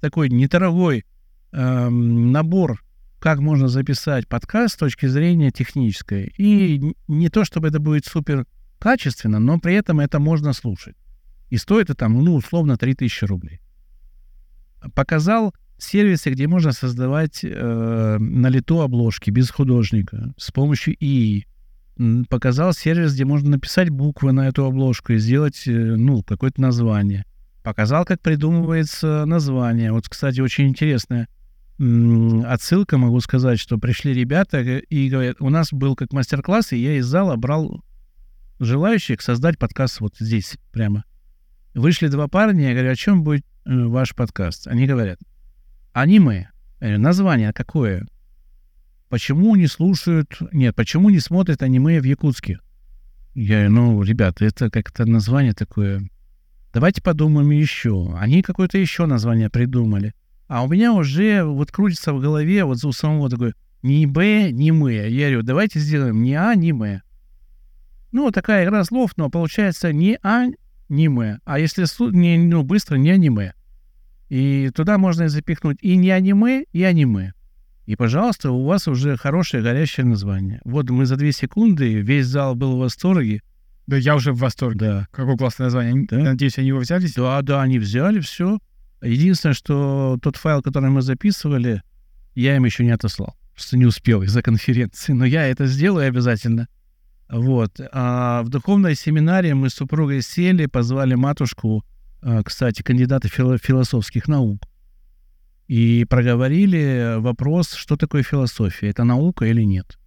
такой 0.00 0.30
недорогой 0.30 1.04
эм, 1.52 2.32
набор, 2.32 2.82
как 3.20 3.38
можно 3.38 3.68
записать 3.68 4.26
подкаст 4.26 4.74
с 4.74 4.78
точки 4.78 5.06
зрения 5.06 5.52
технической. 5.52 6.34
И 6.36 6.94
не 7.06 7.28
то, 7.28 7.44
чтобы 7.44 7.68
это 7.68 7.78
будет 7.78 8.06
супер 8.06 8.44
качественно, 8.80 9.38
но 9.38 9.60
при 9.60 9.74
этом 9.74 10.00
это 10.00 10.18
можно 10.18 10.52
слушать. 10.52 10.96
И 11.50 11.56
стоит 11.56 11.90
это, 11.90 12.08
ну, 12.08 12.34
условно, 12.34 12.76
3000 12.76 13.24
рублей. 13.24 13.60
Показал 14.94 15.54
сервисы, 15.78 16.30
где 16.30 16.46
можно 16.46 16.72
создавать 16.72 17.40
э, 17.42 18.16
на 18.18 18.48
лету 18.48 18.80
обложки 18.80 19.30
без 19.30 19.50
художника 19.50 20.34
с 20.36 20.50
помощью 20.50 20.94
ИИ. 20.98 21.46
Показал 22.28 22.72
сервис, 22.72 23.14
где 23.14 23.24
можно 23.24 23.50
написать 23.50 23.90
буквы 23.90 24.32
на 24.32 24.48
эту 24.48 24.64
обложку 24.64 25.12
и 25.12 25.18
сделать, 25.18 25.62
э, 25.66 25.70
ну, 25.70 26.22
какое-то 26.22 26.60
название. 26.60 27.24
Показал, 27.62 28.04
как 28.04 28.20
придумывается 28.20 29.24
название. 29.26 29.92
Вот, 29.92 30.08
кстати, 30.08 30.40
очень 30.40 30.68
интересная 30.68 31.28
отсылка, 32.46 32.98
могу 32.98 33.20
сказать, 33.20 33.58
что 33.58 33.78
пришли 33.78 34.14
ребята 34.14 34.60
и 34.60 35.08
говорят, 35.08 35.36
у 35.40 35.48
нас 35.50 35.72
был 35.72 35.96
как 35.96 36.12
мастер-класс, 36.12 36.72
и 36.72 36.78
я 36.78 36.96
из 36.98 37.06
зала 37.06 37.34
брал 37.34 37.82
желающих 38.60 39.20
создать 39.20 39.58
подкаст 39.58 40.00
вот 40.00 40.14
здесь 40.18 40.56
прямо. 40.72 41.04
Вышли 41.74 42.06
два 42.06 42.28
парня, 42.28 42.68
я 42.68 42.72
говорю, 42.72 42.92
о 42.92 42.96
чем 42.96 43.24
будет 43.24 43.44
э, 43.64 43.84
ваш 43.84 44.14
подкаст? 44.14 44.68
Они 44.68 44.86
говорят, 44.86 45.18
аниме. 45.92 46.50
Я 46.80 46.86
говорю, 46.86 46.98
название 47.00 47.52
какое? 47.52 48.06
Почему 49.08 49.56
не 49.56 49.66
слушают, 49.66 50.36
нет, 50.52 50.76
почему 50.76 51.10
не 51.10 51.18
смотрят 51.18 51.62
аниме 51.62 52.00
в 52.00 52.04
Якутске? 52.04 52.60
Я 53.34 53.66
говорю, 53.66 53.70
ну, 53.70 54.02
ребята, 54.02 54.44
это 54.44 54.70
как-то 54.70 55.04
название 55.04 55.52
такое. 55.52 56.08
Давайте 56.72 57.02
подумаем 57.02 57.50
еще. 57.50 58.14
Они 58.16 58.42
какое-то 58.42 58.78
еще 58.78 59.06
название 59.06 59.50
придумали. 59.50 60.14
А 60.46 60.62
у 60.62 60.68
меня 60.68 60.92
уже 60.92 61.42
вот 61.42 61.72
крутится 61.72 62.12
в 62.12 62.20
голове 62.20 62.64
вот 62.64 62.84
у 62.84 62.92
самого 62.92 63.28
такой 63.28 63.54
ни 63.82 64.06
Б, 64.06 64.50
ни 64.52 64.70
Мы. 64.70 64.92
Я 64.92 65.26
говорю, 65.28 65.42
давайте 65.42 65.80
сделаем 65.80 66.22
не 66.22 66.34
А, 66.34 66.54
ни 66.54 66.70
М. 66.70 67.02
Ну, 68.12 68.30
такая 68.30 68.64
игра 68.64 68.84
слов, 68.84 69.12
но 69.16 69.28
получается 69.28 69.92
не 69.92 70.18
А, 70.22 70.46
аниме. 70.88 71.38
А 71.44 71.58
если 71.58 71.84
не, 72.12 72.38
ну, 72.38 72.62
быстро, 72.62 72.96
не 72.96 73.10
аниме. 73.10 73.54
И 74.28 74.70
туда 74.74 74.98
можно 74.98 75.28
запихнуть 75.28 75.78
и 75.80 75.96
не 75.96 76.10
аниме, 76.10 76.64
и 76.72 76.82
аниме. 76.82 77.32
И, 77.86 77.96
пожалуйста, 77.96 78.50
у 78.50 78.64
вас 78.64 78.88
уже 78.88 79.16
хорошее 79.16 79.62
горящее 79.62 80.06
название. 80.06 80.60
Вот 80.64 80.88
мы 80.88 81.04
за 81.04 81.16
две 81.16 81.32
секунды, 81.32 82.00
весь 82.00 82.26
зал 82.26 82.54
был 82.54 82.76
в 82.76 82.80
восторге. 82.80 83.42
Да 83.86 83.98
я 83.98 84.16
уже 84.16 84.32
в 84.32 84.38
восторге. 84.38 84.78
Да. 84.78 85.08
Какое 85.10 85.36
классное 85.36 85.66
название. 85.66 86.06
Да. 86.08 86.16
Надеюсь, 86.18 86.56
они 86.58 86.68
его 86.68 86.78
взяли? 86.78 87.08
Да, 87.14 87.42
да, 87.42 87.60
они 87.60 87.78
взяли 87.78 88.20
все. 88.20 88.58
Единственное, 89.02 89.52
что 89.52 90.18
тот 90.22 90.36
файл, 90.36 90.62
который 90.62 90.88
мы 90.88 91.02
записывали, 91.02 91.82
я 92.34 92.56
им 92.56 92.64
еще 92.64 92.84
не 92.84 92.90
отослал. 92.92 93.36
Просто 93.52 93.76
не 93.76 93.84
успел 93.84 94.22
из-за 94.22 94.42
конференции. 94.42 95.12
Но 95.12 95.26
я 95.26 95.46
это 95.46 95.66
сделаю 95.66 96.08
обязательно. 96.08 96.68
Вот. 97.28 97.80
А 97.92 98.42
в 98.42 98.48
духовной 98.48 98.94
семинаре 98.94 99.54
мы 99.54 99.70
с 99.70 99.74
супругой 99.74 100.22
сели, 100.22 100.66
позвали 100.66 101.14
матушку, 101.14 101.84
а, 102.20 102.42
кстати, 102.42 102.82
кандидата 102.82 103.28
фило- 103.28 103.58
философских 103.58 104.28
наук, 104.28 104.62
и 105.66 106.04
проговорили 106.08 107.16
вопрос, 107.18 107.72
что 107.72 107.96
такое 107.96 108.22
философия, 108.22 108.90
это 108.90 109.04
наука 109.04 109.46
или 109.46 109.62
нет. 109.62 109.98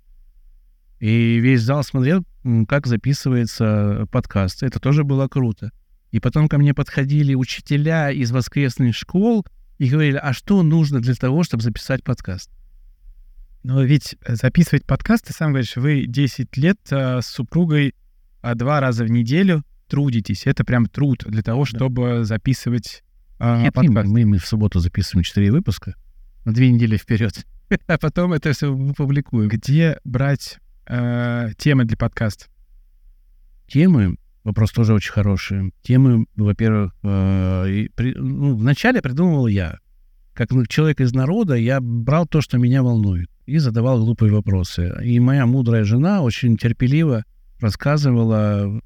И 1.00 1.40
весь 1.40 1.62
зал 1.62 1.84
смотрел, 1.84 2.24
как 2.68 2.88
записывается 2.88 4.08
подкаст. 4.12 4.64
Это 4.64 4.80
тоже 4.80 5.04
было 5.04 5.28
круто. 5.28 5.72
И 6.12 6.20
потом 6.20 6.48
ко 6.48 6.58
мне 6.58 6.74
подходили 6.74 7.36
учителя 7.36 8.12
из 8.12 8.32
воскресных 8.32 8.96
школ 8.96 9.46
и 9.78 9.90
говорили, 9.90 10.18
а 10.18 10.34
что 10.34 10.64
нужно 10.64 11.00
для 11.00 11.14
того, 11.14 11.44
чтобы 11.44 11.62
записать 11.64 12.04
подкаст? 12.04 12.50
Но 13.68 13.84
ведь 13.84 14.16
записывать 14.26 14.86
подкаст, 14.86 15.26
ты 15.26 15.34
сам 15.34 15.50
говоришь, 15.50 15.76
вы 15.76 16.06
10 16.08 16.56
лет 16.56 16.78
а, 16.90 17.22
с 17.22 17.28
супругой 17.28 17.96
а, 18.42 18.56
два 18.56 18.80
раза 18.80 19.04
в 19.04 19.12
неделю 19.12 19.62
трудитесь. 19.90 20.48
Это 20.48 20.64
прям 20.64 20.86
труд 20.86 21.26
для 21.28 21.44
того, 21.44 21.66
чтобы 21.66 22.20
да. 22.20 22.24
записывать 22.24 23.04
а, 23.40 23.64
Нет, 23.64 23.74
подкаст. 23.74 24.08
Мы, 24.08 24.26
мы 24.26 24.38
в 24.38 24.48
субботу 24.48 24.80
записываем 24.80 25.26
4 25.26 25.52
выпуска 25.52 25.96
на 26.46 26.54
две 26.54 26.72
недели 26.72 26.96
вперед, 26.96 27.46
а 27.88 27.98
потом 27.98 28.32
это 28.32 28.54
все 28.54 28.74
публикуем. 28.94 29.50
Где 29.50 30.00
брать 30.06 30.60
э, 30.86 31.50
темы 31.58 31.84
для 31.84 31.98
подкаста? 31.98 32.46
Темы 33.68 34.16
Вопрос 34.46 34.72
тоже 34.72 34.94
очень 34.94 35.12
хороший. 35.12 35.74
Темы, 35.82 36.26
во-первых, 36.38 36.96
э, 37.04 37.88
при, 37.96 38.14
ну, 38.14 38.56
вначале 38.56 39.02
придумывал 39.02 39.48
я. 39.48 39.80
Как 40.34 40.48
человек 40.70 41.02
из 41.02 41.12
народа, 41.14 41.56
я 41.56 41.82
брал 41.82 42.26
то, 42.28 42.40
что 42.40 42.58
меня 42.58 42.82
волнует, 42.82 43.30
и 43.48 43.58
задавал 43.58 44.00
глупые 44.00 44.32
вопросы. 44.32 44.94
И 45.04 45.20
моя 45.20 45.46
мудрая 45.46 45.84
жена 45.86 46.22
очень 46.22 46.58
терпеливо 46.58 47.24
рассказывала 47.60 48.82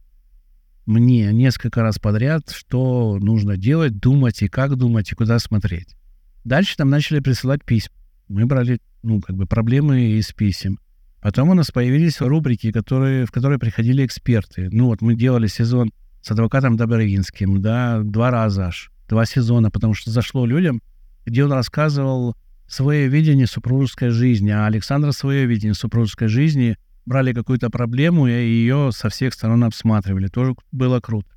мне 0.86 1.34
несколько 1.34 1.82
раз 1.82 2.00
подряд, 2.00 2.50
что 2.52 3.18
нужно 3.20 3.58
делать, 3.58 4.00
думать, 4.00 4.42
и 4.42 4.48
как 4.48 4.76
думать, 4.76 5.12
и 5.12 5.16
куда 5.16 5.40
смотреть. 5.40 5.96
Дальше 6.44 6.78
там 6.78 6.90
начали 6.90 7.20
присылать 7.20 7.64
письма. 7.64 7.96
Мы 8.28 8.46
брали, 8.46 8.80
ну, 9.04 9.20
как 9.20 9.36
бы 9.36 9.46
проблемы 9.46 10.02
из 10.18 10.32
писем. 10.32 10.80
Потом 11.22 11.50
у 11.50 11.54
нас 11.54 11.72
появились 11.72 12.22
рубрики, 12.22 12.72
которые, 12.72 13.26
в 13.26 13.32
которые 13.32 13.60
приходили 13.60 14.06
эксперты. 14.06 14.70
Ну 14.72 14.86
вот 14.86 15.02
мы 15.02 15.16
делали 15.16 15.48
сезон 15.48 15.92
с 16.22 16.32
адвокатом 16.32 16.78
Добровинским, 16.78 17.62
да, 17.62 18.02
два 18.04 18.32
раза 18.32 18.68
аж, 18.68 18.92
два 19.10 19.26
сезона, 19.26 19.72
потому 19.72 19.94
что 19.94 20.12
зашло 20.12 20.46
людям, 20.46 20.82
где 21.26 21.44
он 21.44 21.52
рассказывал 21.52 22.36
свое 22.72 23.10
видение 23.10 23.48
супружеской 23.48 24.10
жизни, 24.12 24.50
а 24.50 24.66
Александр 24.66 25.12
свое 25.12 25.46
видение 25.46 25.74
супружеской 25.74 26.30
жизни 26.30 26.78
брали 27.06 27.34
какую-то 27.34 27.70
проблему 27.70 28.28
и 28.28 28.32
ее 28.32 28.92
со 28.94 29.10
всех 29.10 29.34
сторон 29.34 29.66
обсматривали. 29.66 30.28
Тоже 30.28 30.56
было 30.72 31.02
круто. 31.02 31.30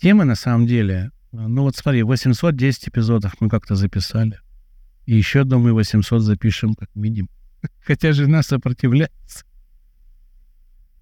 Темы, 0.00 0.24
на 0.24 0.34
самом 0.34 0.66
деле, 0.66 1.12
ну 1.30 1.62
вот 1.62 1.76
смотри, 1.76 2.02
810 2.02 2.88
эпизодов 2.88 3.34
мы 3.38 3.48
как-то 3.48 3.76
записали. 3.76 4.40
И 5.06 5.14
еще, 5.14 5.44
думаю, 5.44 5.74
800 5.74 6.20
запишем, 6.20 6.74
как 6.74 6.88
видим. 6.96 7.28
Хотя 7.86 8.12
жена 8.12 8.42
сопротивляется. 8.42 9.44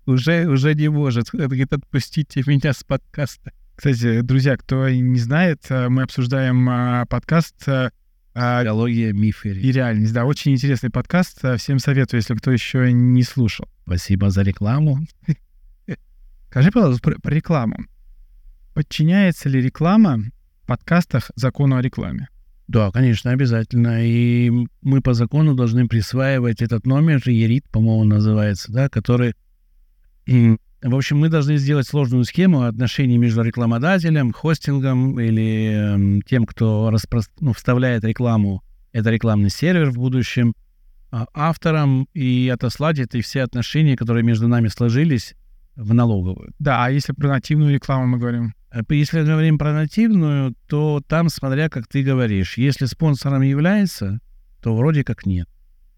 Уже, 0.04 0.46
уже 0.46 0.74
не 0.74 0.88
может. 0.88 1.30
Говорит, 1.32 1.72
отпустите 1.72 2.42
меня 2.46 2.74
с 2.74 2.84
подкаста. 2.84 3.52
Кстати, 3.76 4.20
друзья, 4.20 4.58
кто 4.58 4.90
не 4.90 5.18
знает, 5.18 5.64
э, 5.70 5.88
мы 5.88 6.02
обсуждаем 6.02 6.68
а, 6.68 7.06
подкаст 7.06 7.66
«Биология, 8.34 9.12
мифы 9.12 9.52
и 9.52 9.72
реальность». 9.72 10.12
Да, 10.12 10.24
очень 10.24 10.52
интересный 10.52 10.90
подкаст. 10.90 11.40
Всем 11.58 11.78
советую, 11.78 12.20
если 12.20 12.34
кто 12.34 12.50
еще 12.50 12.92
не 12.92 13.22
слушал. 13.22 13.66
Спасибо 13.84 14.30
за 14.30 14.42
рекламу. 14.42 15.00
Скажи, 16.48 16.70
пожалуйста, 16.70 17.02
про, 17.02 17.18
про 17.20 17.34
рекламу. 17.34 17.76
Подчиняется 18.74 19.48
ли 19.48 19.60
реклама 19.60 20.18
в 20.62 20.66
подкастах 20.66 21.30
закону 21.34 21.76
о 21.76 21.82
рекламе? 21.82 22.28
Да, 22.70 22.92
конечно, 22.92 23.32
обязательно. 23.32 24.06
И 24.06 24.50
мы 24.80 25.00
по 25.00 25.12
закону 25.12 25.54
должны 25.54 25.88
присваивать 25.88 26.62
этот 26.62 26.86
номер, 26.86 27.20
ЕРИТ, 27.24 27.64
по-моему, 27.70 28.04
называется, 28.04 28.70
да, 28.72 28.88
который... 28.88 29.34
В 30.82 30.94
общем, 30.94 31.18
мы 31.18 31.28
должны 31.28 31.58
сделать 31.58 31.86
сложную 31.86 32.24
схему 32.24 32.62
отношений 32.62 33.18
между 33.18 33.42
рекламодателем, 33.42 34.32
хостингом 34.32 35.20
или 35.20 36.18
э, 36.18 36.20
тем, 36.26 36.46
кто 36.46 36.90
распро... 36.90 37.20
ну, 37.38 37.52
вставляет 37.52 38.02
рекламу, 38.04 38.62
это 38.92 39.10
рекламный 39.10 39.50
сервер 39.50 39.90
в 39.90 39.96
будущем, 39.96 40.54
а, 41.10 41.26
автором 41.34 42.08
и 42.14 42.50
отослать 42.52 42.98
эти 42.98 43.20
все 43.20 43.42
отношения, 43.42 43.96
которые 43.96 44.24
между 44.24 44.48
нами 44.48 44.68
сложились, 44.68 45.34
в 45.76 45.94
налоговую. 45.94 46.52
Да, 46.58 46.84
а 46.84 46.90
если 46.90 47.12
про 47.12 47.28
нативную 47.28 47.74
рекламу 47.74 48.06
мы 48.06 48.18
говорим? 48.18 48.54
Э, 48.70 48.80
если 48.90 49.22
говорим 49.22 49.58
про 49.58 49.72
нативную, 49.72 50.54
то 50.68 51.02
там, 51.06 51.28
смотря 51.28 51.68
как 51.68 51.88
ты 51.88 52.02
говоришь, 52.02 52.58
если 52.58 52.86
спонсором 52.86 53.42
является, 53.42 54.20
то 54.62 54.76
вроде 54.76 55.04
как 55.04 55.26
нет. 55.26 55.48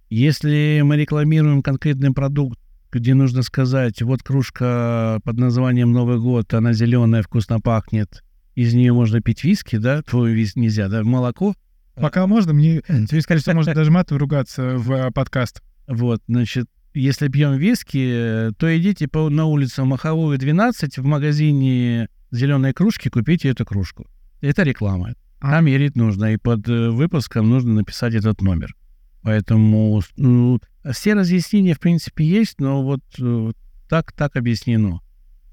Если 0.08 0.82
мы 0.84 0.96
рекламируем 0.96 1.62
конкретный 1.62 2.12
продукт, 2.12 2.58
где 2.92 3.14
нужно 3.14 3.42
сказать, 3.42 4.02
вот 4.02 4.22
кружка 4.22 5.18
под 5.24 5.38
названием 5.38 5.92
Новый 5.92 6.18
год, 6.18 6.52
она 6.54 6.72
зеленая, 6.72 7.22
вкусно 7.22 7.60
пахнет, 7.60 8.22
из 8.54 8.74
нее 8.74 8.92
можно 8.92 9.20
пить 9.20 9.44
виски, 9.44 9.76
да, 9.76 10.02
твой 10.02 10.32
виски 10.32 10.58
нельзя, 10.58 10.88
да, 10.88 11.02
молоко. 11.02 11.54
Пока 11.94 12.26
можно, 12.26 12.52
мне 12.52 12.80
тебе 12.80 13.20
сказали, 13.20 13.40
что 13.40 13.54
можно 13.54 13.74
даже 13.74 13.90
матом 13.90 14.18
ругаться 14.18 14.76
в 14.76 14.92
э, 14.92 15.10
подкаст. 15.10 15.62
Вот, 15.86 16.22
значит, 16.26 16.66
если 16.94 17.28
пьем 17.28 17.56
виски, 17.56 18.50
то 18.58 18.78
идите 18.78 19.08
по, 19.08 19.28
на 19.28 19.46
улицу 19.46 19.84
Маховую 19.84 20.38
12 20.38 20.98
в 20.98 21.04
магазине 21.04 22.08
зеленой 22.30 22.72
кружки, 22.72 23.08
купите 23.08 23.48
эту 23.48 23.64
кружку. 23.64 24.06
Это 24.40 24.62
реклама. 24.62 25.14
А. 25.40 25.52
Там 25.52 25.66
мерить 25.66 25.96
нужно, 25.96 26.32
и 26.32 26.36
под 26.36 26.68
э, 26.68 26.90
выпуском 26.90 27.48
нужно 27.48 27.74
написать 27.74 28.14
этот 28.14 28.40
номер. 28.42 28.74
Поэтому 29.22 30.02
ну, 30.16 30.60
все 30.90 31.14
разъяснения, 31.14 31.74
в 31.74 31.80
принципе, 31.80 32.24
есть, 32.24 32.60
но 32.60 32.82
вот 32.82 33.02
э, 33.20 33.52
так, 33.88 34.12
так 34.12 34.36
объяснено. 34.36 35.00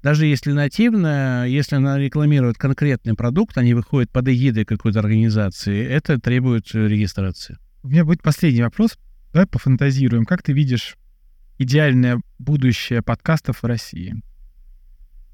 Даже 0.02 0.26
если 0.26 0.52
нативно, 0.52 1.44
если 1.46 1.76
она 1.76 1.98
рекламирует 1.98 2.56
конкретный 2.56 3.14
продукт, 3.14 3.58
они 3.58 3.74
выходят 3.74 4.10
под 4.10 4.28
эгидой 4.28 4.64
какой-то 4.64 4.98
организации, 4.98 5.84
это 5.84 6.18
требует 6.18 6.74
э, 6.74 6.88
регистрации. 6.88 7.58
У 7.82 7.88
меня 7.88 8.04
будет 8.04 8.22
последний 8.22 8.62
вопрос. 8.62 8.98
Давай 9.32 9.46
пофантазируем. 9.46 10.24
Как 10.24 10.42
ты 10.42 10.52
видишь 10.52 10.96
идеальное 11.58 12.20
будущее 12.38 13.02
подкастов 13.02 13.62
в 13.62 13.66
России? 13.66 14.22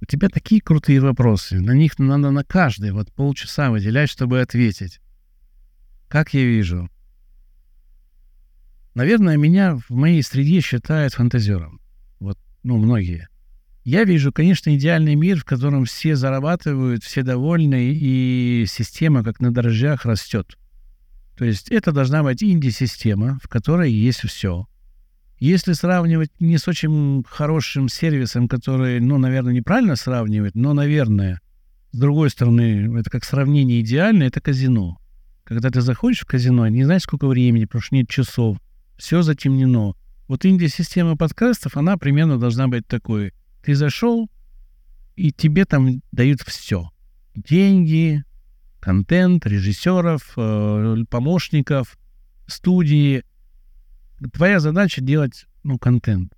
У 0.03 0.05
тебя 0.05 0.29
такие 0.29 0.61
крутые 0.61 1.01
вопросы. 1.01 1.61
На 1.61 1.73
них 1.73 1.99
надо 1.99 2.31
на 2.31 2.45
каждый 2.45 2.93
вот 2.93 3.13
полчаса 3.13 3.71
выделять, 3.71 4.11
чтобы 4.11 4.41
ответить. 4.41 5.01
Как 6.09 6.35
я 6.35 6.45
вижу? 6.45 6.91
Наверное, 8.97 9.37
меня 9.37 9.77
в 9.77 9.91
моей 9.91 10.23
среде 10.23 10.63
считают 10.63 11.13
фантазером. 11.13 11.83
Вот, 12.19 12.39
ну, 12.63 12.79
многие. 12.79 13.29
Я 13.85 14.05
вижу, 14.05 14.33
конечно, 14.33 14.75
идеальный 14.75 15.15
мир, 15.17 15.39
в 15.39 15.45
котором 15.45 15.85
все 15.85 16.17
зарабатывают, 16.17 17.05
все 17.05 17.23
довольны, 17.23 17.93
и 17.93 18.65
система, 18.67 19.23
как 19.23 19.39
на 19.39 19.53
дрожжах, 19.53 20.07
растет. 20.07 20.57
То 21.37 21.45
есть 21.45 21.71
это 21.71 21.93
должна 21.93 22.23
быть 22.23 22.43
инди-система, 22.43 23.39
в 23.43 23.49
которой 23.49 23.93
есть 23.93 24.21
все. 24.21 24.67
Если 25.39 25.75
сравнивать 25.75 26.31
не 26.41 26.57
с 26.57 26.67
очень 26.67 27.23
хорошим 27.29 27.91
сервисом, 27.91 28.49
который, 28.49 28.99
ну, 29.01 29.19
наверное, 29.19 29.53
неправильно 29.53 29.97
сравнивать, 29.97 30.55
но, 30.55 30.73
наверное, 30.73 31.43
с 31.91 31.99
другой 31.99 32.31
стороны, 32.31 32.99
это 32.99 33.11
как 33.11 33.25
сравнение 33.25 33.83
идеальное, 33.83 34.29
это 34.29 34.41
казино. 34.41 34.97
Когда 35.45 35.69
ты 35.69 35.83
заходишь 35.83 36.21
в 36.21 36.27
казино, 36.27 36.67
не 36.69 36.85
знаешь, 36.85 37.03
сколько 37.03 37.27
времени, 37.27 37.67
потому 37.67 37.83
что 37.83 37.95
нет 37.95 38.09
часов, 38.09 38.57
все 38.97 39.23
затемнено. 39.23 39.95
Вот 40.29 40.45
Индия-система 40.45 41.17
подкастов, 41.17 41.77
она 41.77 41.97
примерно 41.97 42.39
должна 42.39 42.69
быть 42.69 42.87
такой. 42.87 43.33
Ты 43.63 43.75
зашел, 43.75 44.31
и 45.15 45.33
тебе 45.33 45.65
там 45.65 46.03
дают 46.13 46.41
все. 46.43 46.91
Деньги, 47.35 48.25
контент, 48.81 49.47
режиссеров, 49.47 50.33
э, 50.37 51.05
помощников, 51.09 51.99
студии– 52.47 53.25
твоя 54.33 54.61
задача 54.61 55.01
делать 55.01 55.47
ну, 55.63 55.79
контент. 55.79 56.33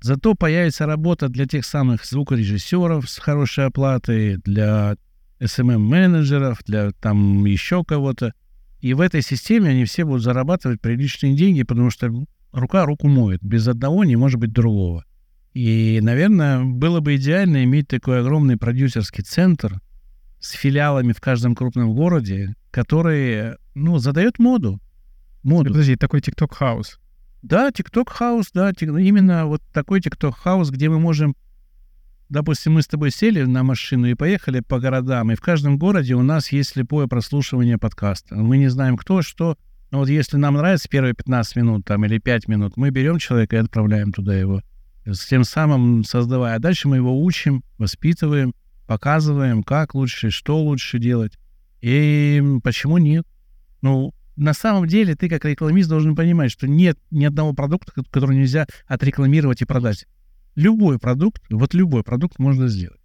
Зато 0.00 0.34
появится 0.34 0.86
работа 0.86 1.28
для 1.28 1.46
тех 1.46 1.64
самых 1.64 2.04
звукорежиссеров 2.04 3.08
с 3.08 3.18
хорошей 3.18 3.66
оплатой, 3.66 4.36
для 4.36 4.96
SMM-менеджеров, 5.40 6.62
для 6.66 6.92
там 6.92 7.44
еще 7.46 7.84
кого-то. 7.84 8.34
И 8.84 8.92
в 8.92 9.00
этой 9.00 9.22
системе 9.22 9.70
они 9.70 9.86
все 9.86 10.04
будут 10.04 10.22
зарабатывать 10.22 10.78
приличные 10.78 11.34
деньги, 11.34 11.62
потому 11.62 11.88
что 11.88 12.12
рука 12.52 12.84
руку 12.84 13.08
моет. 13.08 13.42
Без 13.42 13.66
одного 13.66 14.04
не 14.04 14.14
может 14.14 14.38
быть 14.38 14.52
другого. 14.52 15.06
И, 15.54 16.00
наверное, 16.02 16.62
было 16.62 17.00
бы 17.00 17.16
идеально 17.16 17.64
иметь 17.64 17.88
такой 17.88 18.20
огромный 18.20 18.58
продюсерский 18.58 19.24
центр 19.24 19.80
с 20.38 20.50
филиалами 20.50 21.14
в 21.14 21.20
каждом 21.22 21.54
крупном 21.54 21.94
городе, 21.94 22.56
который, 22.70 23.56
ну, 23.74 23.96
задает 23.96 24.38
моду. 24.38 24.78
Моду. 25.42 25.70
Подожди, 25.70 25.96
такой 25.96 26.20
TikTok 26.20 26.54
house. 26.54 27.00
Да, 27.40 27.70
TikTok 27.70 28.10
house, 28.10 28.50
да, 28.52 28.70
именно 28.78 29.46
вот 29.46 29.62
такой 29.72 30.00
TikTok 30.00 30.32
house, 30.32 30.68
где 30.68 30.90
мы 30.90 31.00
можем 31.00 31.36
допустим, 32.28 32.74
мы 32.74 32.82
с 32.82 32.86
тобой 32.86 33.10
сели 33.10 33.42
на 33.42 33.62
машину 33.62 34.06
и 34.06 34.14
поехали 34.14 34.60
по 34.60 34.78
городам, 34.78 35.30
и 35.30 35.34
в 35.34 35.40
каждом 35.40 35.78
городе 35.78 36.14
у 36.14 36.22
нас 36.22 36.52
есть 36.52 36.70
слепое 36.70 37.06
прослушивание 37.08 37.78
подкаста. 37.78 38.36
Мы 38.36 38.58
не 38.58 38.68
знаем, 38.68 38.96
кто, 38.96 39.22
что, 39.22 39.56
но 39.90 39.98
вот 39.98 40.08
если 40.08 40.36
нам 40.36 40.54
нравится 40.54 40.88
первые 40.88 41.14
15 41.14 41.56
минут 41.56 41.84
там, 41.84 42.04
или 42.04 42.18
5 42.18 42.48
минут, 42.48 42.76
мы 42.76 42.90
берем 42.90 43.18
человека 43.18 43.56
и 43.56 43.60
отправляем 43.60 44.12
туда 44.12 44.34
его. 44.34 44.62
С 45.04 45.26
тем 45.26 45.44
самым 45.44 46.02
создавая. 46.02 46.56
А 46.56 46.58
дальше 46.58 46.88
мы 46.88 46.96
его 46.96 47.22
учим, 47.22 47.62
воспитываем, 47.78 48.54
показываем, 48.86 49.62
как 49.62 49.94
лучше, 49.94 50.30
что 50.30 50.60
лучше 50.60 50.98
делать. 50.98 51.38
И 51.80 52.42
почему 52.62 52.98
нет? 52.98 53.26
Ну, 53.82 54.14
на 54.36 54.54
самом 54.54 54.88
деле 54.88 55.14
ты 55.14 55.28
как 55.28 55.44
рекламист 55.44 55.88
должен 55.88 56.16
понимать, 56.16 56.50
что 56.50 56.66
нет 56.66 56.98
ни 57.10 57.24
одного 57.24 57.52
продукта, 57.52 57.92
который 58.10 58.36
нельзя 58.36 58.66
отрекламировать 58.86 59.62
и 59.62 59.66
продать 59.66 60.06
любой 60.54 60.98
продукт, 60.98 61.42
вот 61.50 61.74
любой 61.74 62.02
продукт 62.02 62.38
можно 62.38 62.68
сделать. 62.68 63.00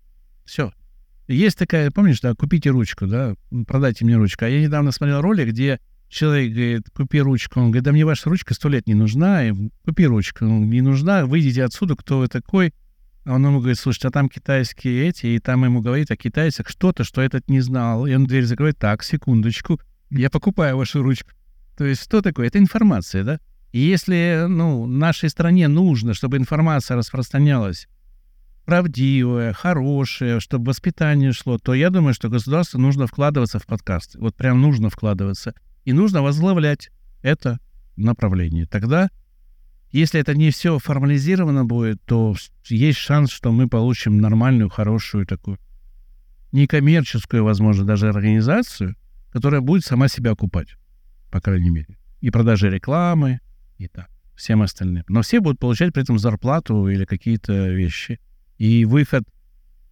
Все. 0.45 0.73
Есть 1.27 1.57
такая, 1.57 1.91
помнишь, 1.91 2.21
да, 2.21 2.33
купите 2.33 2.71
ручку, 2.71 3.05
да, 3.05 3.35
продайте 3.67 4.03
мне 4.03 4.15
ручку. 4.15 4.45
А 4.45 4.49
я 4.49 4.61
недавно 4.61 4.91
смотрел 4.91 5.21
ролик, 5.21 5.49
где 5.49 5.79
человек 6.07 6.53
говорит, 6.53 6.89
купи 6.91 7.21
ручку. 7.21 7.59
Он 7.59 7.67
говорит, 7.67 7.83
да 7.83 7.91
мне 7.91 8.03
ваша 8.03 8.29
ручка 8.29 8.53
сто 8.53 8.67
лет 8.67 8.87
не 8.87 8.95
нужна, 8.95 9.47
и 9.47 9.53
купи 9.85 10.07
ручку. 10.07 10.45
Он, 10.45 10.69
не 10.69 10.81
нужна, 10.81 11.25
выйдите 11.25 11.63
отсюда, 11.63 11.95
кто 11.95 12.19
вы 12.19 12.27
такой. 12.27 12.73
А 13.25 13.35
он 13.35 13.45
ему 13.45 13.59
говорит, 13.59 13.77
слушайте, 13.77 14.07
а 14.07 14.11
там 14.11 14.27
китайские 14.27 15.07
эти, 15.07 15.27
и 15.27 15.39
там 15.39 15.63
ему 15.65 15.81
говорит 15.81 16.09
о 16.09 16.17
китайцах 16.17 16.67
что-то, 16.67 17.03
что 17.03 17.21
этот 17.21 17.47
не 17.47 17.59
знал. 17.59 18.07
И 18.07 18.13
он 18.15 18.25
дверь 18.25 18.45
закрывает, 18.45 18.79
так, 18.79 19.03
секундочку, 19.03 19.79
я 20.09 20.31
покупаю 20.31 20.77
вашу 20.77 21.03
ручку. 21.03 21.29
То 21.77 21.85
есть 21.85 22.03
что 22.03 22.21
такое? 22.21 22.47
Это 22.47 22.57
информация, 22.57 23.23
да? 23.23 23.39
И 23.71 23.79
если 23.79 24.45
ну, 24.47 24.85
нашей 24.85 25.29
стране 25.29 25.67
нужно, 25.67 26.13
чтобы 26.13 26.37
информация 26.37 26.97
распространялась 26.97 27.87
правдивая, 28.69 29.51
хорошая, 29.51 30.39
чтобы 30.39 30.65
воспитание 30.65 31.31
шло, 31.31 31.57
то 31.57 31.73
я 31.73 31.89
думаю, 31.89 32.13
что 32.13 32.29
государству 32.29 32.79
нужно 32.79 33.07
вкладываться 33.07 33.57
в 33.57 33.65
подкасты. 33.65 34.19
Вот 34.19 34.35
прям 34.35 34.61
нужно 34.61 34.91
вкладываться. 34.91 35.55
И 35.85 35.91
нужно 35.91 36.21
возглавлять 36.21 36.91
это 37.23 37.57
направление. 37.95 38.67
Тогда, 38.67 39.09
если 39.91 40.19
это 40.19 40.35
не 40.35 40.51
все 40.51 40.77
формализировано 40.77 41.65
будет, 41.65 41.99
то 42.05 42.35
есть 42.69 42.99
шанс, 42.99 43.31
что 43.31 43.51
мы 43.51 43.67
получим 43.67 44.21
нормальную, 44.21 44.69
хорошую 44.69 45.25
такую, 45.25 45.57
некоммерческую, 46.51 47.43
возможно, 47.43 47.85
даже 47.85 48.07
организацию, 48.07 48.95
которая 49.31 49.61
будет 49.61 49.83
сама 49.83 50.07
себя 50.07 50.33
окупать, 50.33 50.75
по 51.31 51.41
крайней 51.41 51.71
мере. 51.71 51.97
И 52.21 52.29
продажи 52.29 52.69
рекламы, 52.69 53.39
и 53.79 53.87
так, 53.87 54.09
всем 54.35 54.61
остальным. 54.61 55.03
Но 55.07 55.21
все 55.21 55.39
будут 55.39 55.59
получать 55.59 55.93
при 55.93 56.03
этом 56.03 56.19
зарплату 56.19 56.87
или 56.87 57.05
какие-то 57.05 57.69
вещи. 57.69 58.19
И 58.57 58.85
выход, 58.85 59.23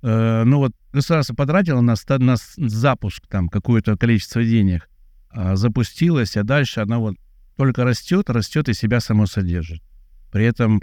э, 0.04 0.44
ну 0.44 0.58
вот 0.60 0.74
государство 0.94 1.34
потратило 1.34 1.82
на, 1.82 1.96
на 2.20 2.36
запуск 2.58 3.26
там 3.28 3.50
какое-то 3.50 3.98
количество 3.98 4.44
денег, 4.44 4.90
а 5.30 5.56
запустилось, 5.56 6.36
а 6.38 6.44
дальше 6.44 6.82
она 6.82 7.00
вот 7.00 7.16
только 7.56 7.84
растет, 7.84 8.30
растет 8.30 8.70
и 8.70 8.74
себя 8.74 9.00
само 9.00 9.26
содержит. 9.26 9.82
При 10.32 10.46
этом 10.46 10.82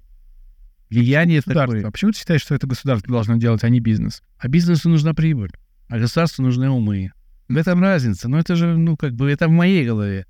влияние 0.90 1.42
такое... 1.42 1.86
А 1.86 1.90
почему 1.90 2.12
ты 2.12 2.18
считаешь, 2.18 2.42
что 2.42 2.54
это 2.54 2.66
государство 2.66 3.12
должно 3.12 3.36
делать, 3.36 3.64
а 3.64 3.68
не 3.68 3.80
бизнес? 3.80 4.22
А 4.38 4.48
бизнесу 4.48 4.88
нужна 4.88 5.14
прибыль, 5.14 5.52
а 5.88 5.98
государству 5.98 6.42
нужны 6.42 6.70
умы. 6.70 7.12
В 7.48 7.56
этом 7.56 7.82
разница. 7.82 8.28
Но 8.28 8.38
это 8.38 8.56
же, 8.56 8.76
ну, 8.76 8.96
как 8.96 9.12
бы, 9.12 9.30
это 9.30 9.48
в 9.48 9.50
моей 9.50 9.84
голове. 9.84 10.26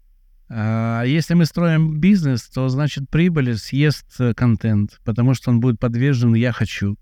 А 0.48 1.02
если 1.04 1.34
мы 1.34 1.46
строим 1.46 1.98
бизнес, 2.00 2.42
то 2.42 2.68
значит 2.68 3.08
прибыль 3.08 3.56
съест 3.56 4.06
э, 4.18 4.34
контент, 4.34 5.00
потому 5.04 5.34
что 5.34 5.50
он 5.50 5.60
будет 5.60 5.80
подвержен 5.80 6.34
«я 6.34 6.52
хочу». 6.52 6.96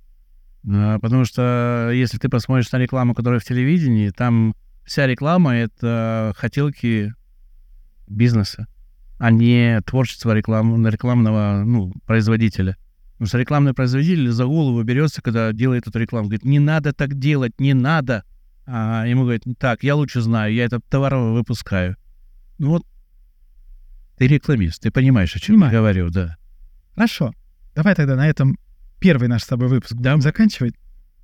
А, 0.69 0.99
потому 1.01 1.25
что 1.25 1.91
если 1.93 2.19
ты 2.19 2.29
посмотришь 2.29 2.71
на 2.71 2.79
рекламу, 2.79 3.15
которая 3.15 3.41
в 3.41 3.45
телевидении, 3.45 4.11
там 4.11 4.55
вся 4.85 5.07
реклама— 5.07 5.57
это 5.57 6.33
хотелки 6.37 7.15
бизнеса, 8.07 8.69
а 9.19 9.31
не 9.31 9.81
творчество 9.83 10.33
реклам, 10.33 10.87
рекламного 10.87 11.65
ну, 11.65 11.93
производителя. 12.07 12.77
Потому 13.13 13.29
что 13.29 13.39
рекламный 13.39 13.75
производитель 13.75 14.31
за 14.31 14.47
голову 14.47 14.83
берется, 14.83 15.23
когда 15.23 15.53
делает 15.53 15.87
эту 15.87 15.99
рекламу. 15.99 16.27
Говорит, 16.27 16.45
не 16.45 16.59
надо 16.59 16.93
так 16.93 17.19
делать, 17.19 17.61
не 17.61 17.75
надо. 17.75 18.25
А 18.67 19.05
ему 19.07 19.23
говорит, 19.23 19.45
так, 19.59 19.83
я 19.83 19.95
лучше 19.95 20.21
знаю, 20.21 20.53
я 20.53 20.65
этот 20.65 20.85
товар 20.89 21.15
выпускаю. 21.17 21.97
Ну 22.59 22.71
вот 22.71 22.87
ты 24.23 24.29
рекламист, 24.29 24.81
ты 24.81 24.93
понимаешь, 24.93 25.35
о 25.35 25.41
чем 25.41 25.57
Понимаю. 25.57 25.73
я 25.73 25.79
говорю, 25.81 26.11
да. 26.11 26.37
Хорошо. 26.95 27.35
Давай 27.75 27.97
тогда 27.97 28.15
на 28.15 28.29
этом 28.29 28.57
первый 29.01 29.27
наш 29.27 29.43
с 29.43 29.49
тобой 29.49 29.67
выпуск 29.67 29.95
будем 29.95 30.21
заканчивать. 30.21 30.77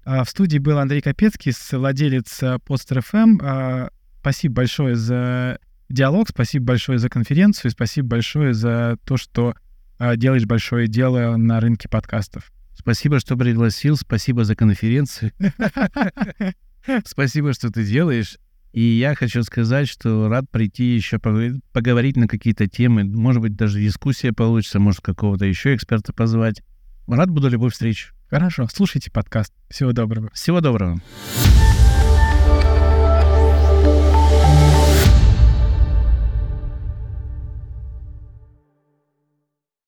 А, 0.05 0.25
в 0.25 0.29
студии 0.29 0.59
был 0.59 0.79
Андрей 0.79 1.01
Капецкий, 1.01 1.53
владелец 1.77 2.43
Podster 2.43 3.01
FM. 3.01 3.39
А, 3.41 3.91
спасибо 4.19 4.57
большое 4.57 4.97
за 4.97 5.61
диалог, 5.89 6.31
спасибо 6.31 6.65
большое 6.65 6.99
за 6.99 7.09
конференцию, 7.09 7.71
спасибо 7.71 8.09
большое 8.09 8.53
за 8.53 8.99
то, 9.05 9.17
что 9.17 9.55
а, 10.01 10.17
делаешь 10.17 10.47
большое 10.47 10.89
дело 10.89 11.37
на 11.37 11.61
рынке 11.61 11.89
подкастов. 11.89 12.51
Спасибо, 12.77 13.21
что 13.21 13.37
пригласил, 13.37 13.97
спасибо 13.97 14.43
за 14.43 14.57
конференцию. 14.57 15.31
Спасибо, 17.05 17.53
что 17.53 17.71
ты 17.71 17.85
делаешь. 17.85 18.39
И 18.73 18.81
я 18.81 19.15
хочу 19.15 19.43
сказать, 19.43 19.89
что 19.89 20.29
рад 20.29 20.45
прийти 20.51 20.85
еще 20.95 21.19
поговорить 21.19 22.17
на 22.17 22.29
какие-то 22.29 22.69
темы. 22.69 23.05
Может 23.05 23.43
быть, 23.43 23.57
даже 23.57 23.81
дискуссия 23.81 24.33
получится, 24.33 24.79
может, 24.79 25.01
какого-то 25.01 25.45
еще 25.47 25.75
эксперта 25.75 26.13
позвать. 26.13 26.63
Рад 27.07 27.31
буду 27.31 27.49
любой 27.49 27.71
встрече. 27.71 28.13
Хорошо, 28.29 28.67
слушайте 28.73 29.11
подкаст. 29.11 29.53
Всего 29.71 29.93
доброго. 29.93 30.31
Всего 30.35 30.61
доброго. 30.61 31.01